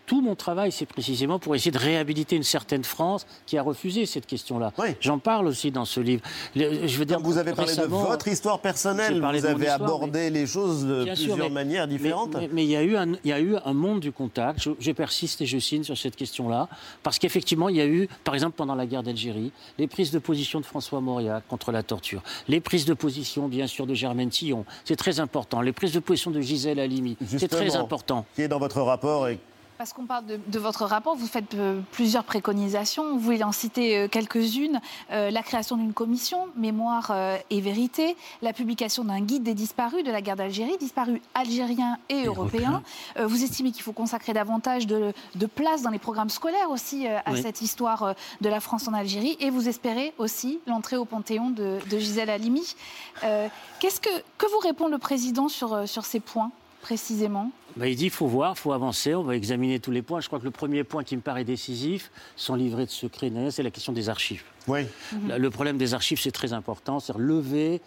tout 0.09 0.21
mon 0.21 0.33
travail, 0.33 0.71
c'est 0.71 0.87
précisément 0.87 1.37
pour 1.37 1.53
essayer 1.53 1.69
de 1.69 1.77
réhabiliter 1.77 2.35
une 2.35 2.41
certaine 2.41 2.83
France 2.83 3.27
qui 3.45 3.59
a 3.59 3.61
refusé 3.61 4.07
cette 4.07 4.25
question-là. 4.25 4.73
J'en 5.01 5.19
parle 5.19 5.45
aussi 5.45 5.69
dans 5.69 5.85
ce 5.85 5.99
livre. 5.99 6.23
je 6.55 6.97
veux 6.97 7.05
dire, 7.05 7.19
vous 7.19 7.37
avez 7.37 7.53
parlé 7.53 7.75
de 7.75 7.83
votre 7.83 8.27
histoire 8.27 8.59
personnelle, 8.59 9.21
vous 9.21 9.45
avez 9.45 9.67
abordé 9.67 10.31
les 10.31 10.47
choses 10.47 10.83
de 10.83 11.05
plusieurs 11.13 11.51
manières 11.51 11.87
différentes. 11.87 12.35
Mais, 12.51 12.63
il, 12.63 12.71
y 12.71 12.75
a 12.75 12.81
eu 12.81 12.95
un, 12.97 13.13
il 13.23 13.29
y 13.29 13.31
a 13.31 13.39
eu 13.39 13.55
un 13.63 13.73
monde 13.73 13.99
du 13.99 14.11
contact. 14.11 14.67
Je, 14.79 14.91
persiste 14.93 15.41
et 15.41 15.45
je 15.45 15.59
signe 15.59 15.83
sur 15.83 15.95
cette 15.95 16.15
question-là, 16.15 16.67
parce 17.03 17.19
qu'effectivement, 17.19 17.69
il 17.69 17.75
y 17.75 17.81
a 17.81 17.85
eu, 17.85 18.09
par 18.23 18.33
exemple, 18.33 18.55
pendant 18.57 18.73
la 18.73 18.87
guerre 18.87 19.03
d'Algérie, 19.03 19.51
les 19.77 19.85
prises 19.85 20.09
de 20.09 20.17
position 20.17 20.59
de 20.59 20.65
François 20.65 21.01
Mauriac 21.01 21.43
contre 21.47 21.71
la 21.71 21.83
torture, 21.83 22.23
les 22.47 22.61
prises 22.61 22.85
de 22.85 22.95
position, 22.95 23.47
bien 23.47 23.67
sûr, 23.67 23.85
de 23.85 23.93
Germaine 23.93 24.29
Tillon, 24.29 24.65
c'est 24.85 24.95
très 24.95 25.19
important, 25.19 25.61
les 25.61 25.71
prises 25.71 25.93
de 25.93 25.99
position 25.99 26.31
de 26.31 26.41
Gisèle 26.41 26.79
Halimi, 26.79 27.15
c'est 27.27 27.47
très 27.47 27.75
important. 27.75 28.25
Qui 28.33 28.41
est 28.41 28.47
dans 28.47 28.57
votre 28.57 28.81
rapport 28.81 29.27
et 29.27 29.37
parce 29.79 29.93
qu'on 29.93 30.05
parle 30.05 30.25
de, 30.25 30.59
votre 30.59 30.83
rapport, 30.83 31.15
vous 31.15 31.25
faites 31.25 31.53
euh, 31.53 31.79
plusieurs 31.93 32.25
préconisations. 32.25 33.13
Vous 33.13 33.19
voulez 33.19 33.43
en 33.45 33.53
citer 33.53 33.97
euh, 33.97 34.07
quelques-unes. 34.09 34.81
Euh, 35.09 35.31
la 35.31 35.41
création 35.41 35.77
d'une 35.77 35.93
commission, 35.93 36.49
mémoire 36.57 37.13
et 37.49 37.61
vérité. 37.61 38.17
La 38.41 38.51
publication 38.51 39.05
d'un 39.05 39.21
guide 39.21 39.43
des 39.43 39.53
disparus 39.53 40.03
de 40.03 40.11
la 40.11 40.21
guerre 40.21 40.35
d'Algérie, 40.35 40.77
disparus 40.77 41.21
algériens 41.33 41.97
et, 42.09 42.25
européens. 42.25 42.83
vous 43.17 43.41
estimez 43.41 43.71
qu'il 43.71 43.83
faut 43.83 43.93
consacrer 43.93 44.33
davantage 44.33 44.85
de, 44.85 45.13
place 45.55 45.81
dans 45.81 45.91
les 45.91 45.99
programmes 45.99 46.29
scolaires 46.29 46.69
aussi 46.69 47.07
à 47.07 47.35
cette 47.37 47.61
histoire 47.61 48.15
de 48.41 48.49
la 48.49 48.59
France 48.59 48.89
en 48.89 48.93
Algérie. 48.93 49.37
Et 49.39 49.49
vous 49.49 49.69
espérez 49.69 50.13
aussi 50.17 50.59
l'entrée 50.67 50.97
au 50.97 51.05
Panthéon 51.05 51.51
de, 51.51 51.79
Gisèle 51.89 52.29
Halimi. 52.29 52.75
Qu'est-ce 53.21 54.01
que, 54.01 54.09
que 54.37 54.51
vous 54.51 54.59
répond 54.59 54.89
le 54.89 54.97
président 54.97 55.47
sur, 55.47 55.87
sur 55.87 56.03
ces 56.03 56.19
points? 56.19 56.51
Précisément 56.81 57.51
bah, 57.75 57.87
il 57.87 57.95
dit 57.95 58.05
il 58.05 58.09
faut 58.09 58.27
voir, 58.27 58.53
il 58.57 58.59
faut 58.59 58.73
avancer, 58.73 59.13
on 59.13 59.23
va 59.23 59.35
examiner 59.35 59.79
tous 59.79 59.91
les 59.91 60.01
points. 60.01 60.21
Je 60.21 60.27
crois 60.27 60.39
que 60.39 60.45
le 60.45 60.51
premier 60.51 60.83
point 60.83 61.03
qui 61.03 61.15
me 61.15 61.21
paraît 61.21 61.43
décisif, 61.43 62.11
sans 62.35 62.55
livrer 62.55 62.85
de 62.85 62.91
secret, 62.91 63.31
c'est 63.51 63.63
la 63.63 63.71
question 63.71 63.93
des 63.93 64.09
archives. 64.09 64.43
Oui. 64.67 64.81
Le 65.27 65.49
problème 65.49 65.77
des 65.77 65.93
archives, 65.93 66.19
c'est 66.19 66.31
très 66.31 66.53
important, 66.53 66.99
c'est 66.99 67.15
lever, 67.17 67.81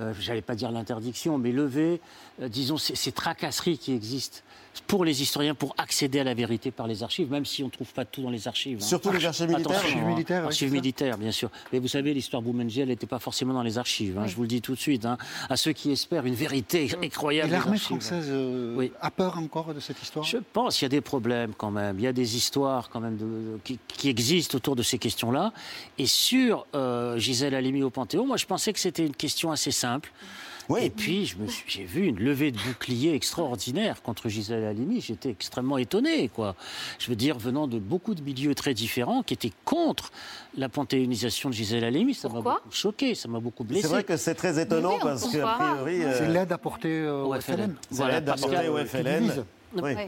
euh, 0.00 0.12
j'allais 0.18 0.42
pas 0.42 0.54
dire 0.54 0.70
l'interdiction, 0.70 1.38
mais 1.38 1.50
lever, 1.50 2.00
euh, 2.40 2.48
disons, 2.48 2.76
ces, 2.76 3.12
tracasseries 3.12 3.78
qui 3.78 3.92
existent 3.92 4.40
pour 4.86 5.04
les 5.04 5.22
historiens 5.22 5.54
pour 5.54 5.74
accéder 5.78 6.20
à 6.20 6.24
la 6.24 6.34
vérité 6.34 6.70
par 6.70 6.86
les 6.86 7.02
archives, 7.02 7.30
même 7.30 7.44
si 7.44 7.62
on 7.62 7.66
ne 7.66 7.70
trouve 7.70 7.92
pas 7.92 8.04
tout 8.04 8.22
dans 8.22 8.30
les 8.30 8.48
archives. 8.48 8.78
Hein. 8.80 8.86
Surtout 8.86 9.10
les 9.12 9.24
archives 9.24 9.48
militaires. 9.48 9.76
Archives 9.76 10.04
militaires, 10.04 10.44
archives 10.44 10.72
militaires, 10.72 11.18
bien 11.18 11.30
sûr. 11.30 11.50
Mais 11.72 11.78
vous 11.78 11.88
savez, 11.88 12.14
l'histoire 12.14 12.42
Boumengel 12.42 12.88
n'était 12.88 13.06
pas 13.06 13.18
forcément 13.18 13.54
dans 13.54 13.62
les 13.62 13.78
archives. 13.78 14.18
Hein, 14.18 14.26
je 14.26 14.36
vous 14.36 14.42
le 14.42 14.48
dis 14.48 14.60
tout 14.60 14.74
de 14.74 14.80
suite. 14.80 15.04
Hein. 15.04 15.18
à 15.48 15.56
ceux 15.56 15.72
qui 15.72 15.90
espèrent 15.90 16.26
une 16.26 16.34
vérité 16.34 16.90
incroyable. 17.02 17.52
l'armée 17.52 17.78
française 17.78 18.26
euh, 18.28 18.88
a 19.00 19.10
peur 19.10 19.38
encore 19.38 19.74
de 19.74 19.80
cette 19.80 20.00
histoire? 20.02 20.24
Je 20.24 20.38
pense 20.38 20.76
qu'il 20.76 20.84
y 20.84 20.86
a 20.86 20.90
des 20.90 21.00
problèmes 21.00 21.52
quand 21.56 21.70
même. 21.70 21.98
Il 21.98 22.02
y 22.02 22.06
a 22.06 22.12
des 22.12 22.36
histoires 22.36 22.88
quand 22.88 23.00
même 23.00 23.16
de, 23.16 23.58
qui, 23.64 24.08
existent 24.08 24.56
autour 24.56 24.76
de 24.76 24.82
ces 24.82 24.98
questions-là. 24.98 25.52
Et 25.98 26.06
sur 26.06 26.66
euh, 26.74 27.18
Gisèle 27.18 27.54
Halimi 27.54 27.82
au 27.82 27.90
Panthéon, 27.90 28.26
moi 28.26 28.36
je 28.36 28.46
pensais 28.46 28.72
que 28.72 28.80
c'était 28.80 29.06
une 29.06 29.14
question 29.14 29.50
assez 29.50 29.70
simple. 29.70 30.10
Et 30.76 30.90
puis, 30.90 31.34
j'ai 31.66 31.84
vu 31.84 32.06
une 32.06 32.18
levée 32.18 32.50
de 32.50 32.58
bouclier 32.58 33.14
extraordinaire 33.14 34.02
contre 34.02 34.28
Gisèle 34.28 34.64
Halimi. 34.64 35.00
J'étais 35.00 35.30
extrêmement 35.30 35.78
étonné, 35.78 36.28
quoi. 36.28 36.54
Je 36.98 37.08
veux 37.08 37.16
dire, 37.16 37.38
venant 37.38 37.66
de 37.66 37.78
beaucoup 37.78 38.14
de 38.14 38.22
milieux 38.22 38.54
très 38.54 38.74
différents 38.74 39.22
qui 39.22 39.34
étaient 39.34 39.52
contre 39.64 40.12
la 40.56 40.68
panthéonisation 40.68 41.48
de 41.48 41.54
Gisèle 41.54 41.84
Halimi. 41.84 42.14
Ça 42.14 42.28
m'a 42.28 42.40
beaucoup 42.40 42.70
choqué, 42.70 43.14
ça 43.14 43.28
m'a 43.28 43.40
beaucoup 43.40 43.64
blessé. 43.64 43.82
C'est 43.82 43.88
vrai 43.88 44.04
que 44.04 44.16
c'est 44.16 44.34
très 44.34 44.60
étonnant 44.60 44.98
parce 45.00 45.30
qu'a 45.30 45.46
priori. 45.46 46.00
C'est 46.00 46.24
euh, 46.24 46.32
l'aide 46.32 46.52
apportée 46.52 47.08
au 47.08 47.32
FLN. 47.40 47.74
C'est 47.90 48.06
l'aide 48.06 48.28
apportée 48.28 48.68
au 48.68 48.76
FLN. 48.84 49.44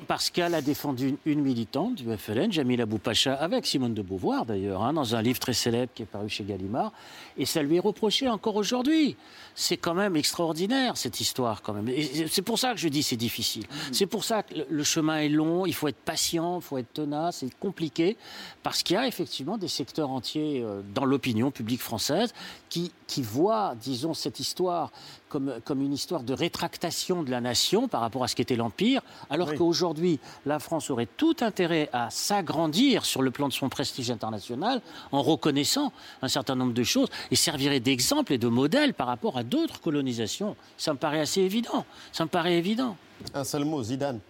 Parce 0.08 0.30
qu'elle 0.30 0.54
a 0.54 0.62
défendu 0.62 1.16
une, 1.26 1.42
militante 1.42 1.96
du 1.96 2.16
FLN, 2.16 2.50
Jamila 2.50 2.86
Boupacha, 2.86 3.34
avec 3.34 3.66
Simone 3.66 3.92
de 3.92 4.00
Beauvoir 4.02 4.46
d'ailleurs, 4.46 4.82
hein, 4.82 4.94
dans 4.94 5.14
un 5.14 5.22
livre 5.22 5.38
très 5.38 5.52
célèbre 5.52 5.92
qui 5.94 6.02
est 6.02 6.06
paru 6.06 6.28
chez 6.28 6.44
Gallimard, 6.44 6.92
et 7.36 7.44
ça 7.44 7.62
lui 7.62 7.76
est 7.76 7.80
reproché 7.80 8.28
encore 8.28 8.56
aujourd'hui. 8.56 9.16
C'est 9.60 9.76
quand 9.76 9.92
même 9.92 10.16
extraordinaire 10.16 10.96
cette 10.96 11.20
histoire 11.20 11.60
quand 11.60 11.74
même. 11.74 11.90
C'est 12.30 12.40
pour 12.40 12.58
ça 12.58 12.72
que 12.72 12.80
je 12.80 12.88
dis 12.88 13.02
c'est 13.02 13.16
difficile. 13.16 13.64
Mm. 13.64 13.92
C'est 13.92 14.06
pour 14.06 14.24
ça 14.24 14.42
que 14.42 14.54
le 14.68 14.84
chemin 14.84 15.18
est 15.18 15.28
long, 15.28 15.66
il 15.66 15.74
faut 15.74 15.86
être 15.88 16.00
patient, 16.02 16.60
il 16.60 16.62
faut 16.62 16.78
être 16.78 16.94
tenace, 16.94 17.38
c'est 17.40 17.58
compliqué, 17.58 18.16
parce 18.62 18.82
qu'il 18.82 18.94
y 18.94 18.96
a 18.96 19.06
effectivement 19.06 19.58
des 19.58 19.68
secteurs 19.68 20.08
entiers 20.08 20.62
euh, 20.62 20.80
dans 20.94 21.04
l'opinion 21.04 21.50
publique 21.50 21.82
française 21.82 22.32
qui, 22.70 22.90
qui 23.06 23.20
voient, 23.20 23.74
disons, 23.78 24.14
cette 24.14 24.40
histoire 24.40 24.92
comme, 25.28 25.54
comme 25.64 25.82
une 25.82 25.92
histoire 25.92 26.22
de 26.22 26.32
rétractation 26.32 27.22
de 27.22 27.30
la 27.30 27.40
nation 27.40 27.88
par 27.88 28.00
rapport 28.00 28.24
à 28.24 28.28
ce 28.28 28.34
qu'était 28.34 28.56
l'Empire, 28.56 29.02
alors 29.28 29.48
Alors 29.48 29.58
qu'aujourd'hui, 29.58 30.18
la 30.44 30.58
France 30.58 30.90
aurait 30.90 31.08
tout 31.16 31.36
intérêt 31.40 31.88
à 31.92 32.10
s'agrandir 32.10 33.04
sur 33.04 33.22
le 33.22 33.30
plan 33.30 33.48
de 33.48 33.52
son 33.52 33.68
prestige 33.68 34.10
international 34.10 34.82
en 35.12 35.22
reconnaissant 35.22 35.92
un 36.22 36.28
certain 36.28 36.56
nombre 36.56 36.74
de 36.74 36.82
choses 36.82 37.08
et 37.30 37.36
servirait 37.36 37.80
d'exemple 37.80 38.32
et 38.32 38.38
de 38.38 38.48
modèle 38.48 38.92
par 38.94 39.06
rapport 39.06 39.38
à 39.38 39.44
d'autres 39.50 39.80
colonisations. 39.80 40.56
Ça 40.78 40.92
me 40.92 40.98
paraît 40.98 41.20
assez 41.20 41.40
évident. 41.42 41.84
Ça 42.12 42.24
me 42.24 42.28
paraît 42.30 42.56
évident. 42.56 42.96
Un 43.34 43.44
seul 43.44 43.64
mot, 43.64 43.82
Zidane. 43.82 44.20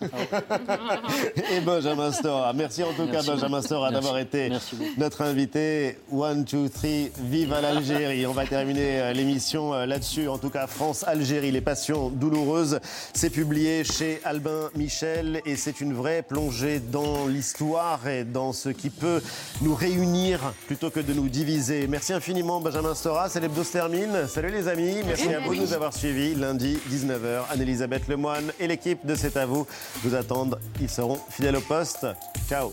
et 1.50 1.60
Benjamin 1.60 2.12
Stora. 2.12 2.52
Merci 2.52 2.82
en 2.82 2.92
tout 2.92 3.06
cas, 3.06 3.22
Benjamin 3.22 3.62
Stora, 3.62 3.90
d'avoir 3.90 4.18
été 4.18 4.50
notre 4.98 5.22
invité. 5.22 5.98
One, 6.12 6.44
two, 6.44 6.68
three, 6.68 7.10
vive 7.18 7.52
à 7.52 7.60
l'Algérie. 7.60 8.26
On 8.26 8.32
va 8.32 8.46
terminer 8.46 9.00
euh, 9.00 9.12
l'émission 9.12 9.74
euh, 9.74 9.86
là-dessus. 9.86 10.28
En 10.28 10.38
tout 10.38 10.50
cas, 10.50 10.66
France-Algérie, 10.66 11.50
les 11.50 11.60
passions 11.60 12.10
douloureuses. 12.10 12.80
C'est 13.14 13.30
publié 13.30 13.84
chez 13.84 14.20
Albin 14.24 14.70
Michel 14.74 15.40
et 15.46 15.56
c'est 15.56 15.80
une 15.80 15.94
vraie 15.94 16.22
plongée 16.22 16.80
dans 16.80 17.26
l'histoire 17.26 18.06
et 18.06 18.24
dans 18.24 18.52
ce 18.52 18.68
qui 18.68 18.90
peut 18.90 19.22
nous 19.62 19.74
réunir 19.74 20.52
plutôt 20.66 20.90
que 20.90 21.00
de 21.00 21.12
nous 21.12 21.28
diviser. 21.28 21.86
Merci 21.86 22.12
infiniment, 22.12 22.60
Benjamin 22.60 22.94
Stora. 22.94 23.28
C'est 23.28 23.40
l'hebdo 23.40 23.64
se 23.64 23.72
termine. 23.72 24.26
Salut 24.28 24.50
les 24.50 24.68
amis. 24.68 25.02
Merci 25.06 25.32
à 25.32 25.40
vous 25.40 25.54
de 25.54 25.60
nous 25.60 25.72
avoir 25.72 25.94
suivis. 25.94 26.34
Lundi, 26.34 26.78
19h, 26.90 27.44
Anne-Elisabeth 27.50 28.08
Lemoine 28.08 28.52
et 28.60 28.66
l'équipe 28.66 29.06
de 29.06 29.14
C'est 29.14 29.36
à 29.36 29.46
vous 29.46 29.66
vous 30.02 30.14
attendent. 30.14 30.58
Ils 30.80 30.90
seront 30.90 31.18
fidèles 31.30 31.56
au 31.56 31.60
poste. 31.60 32.06
Ciao 32.48 32.72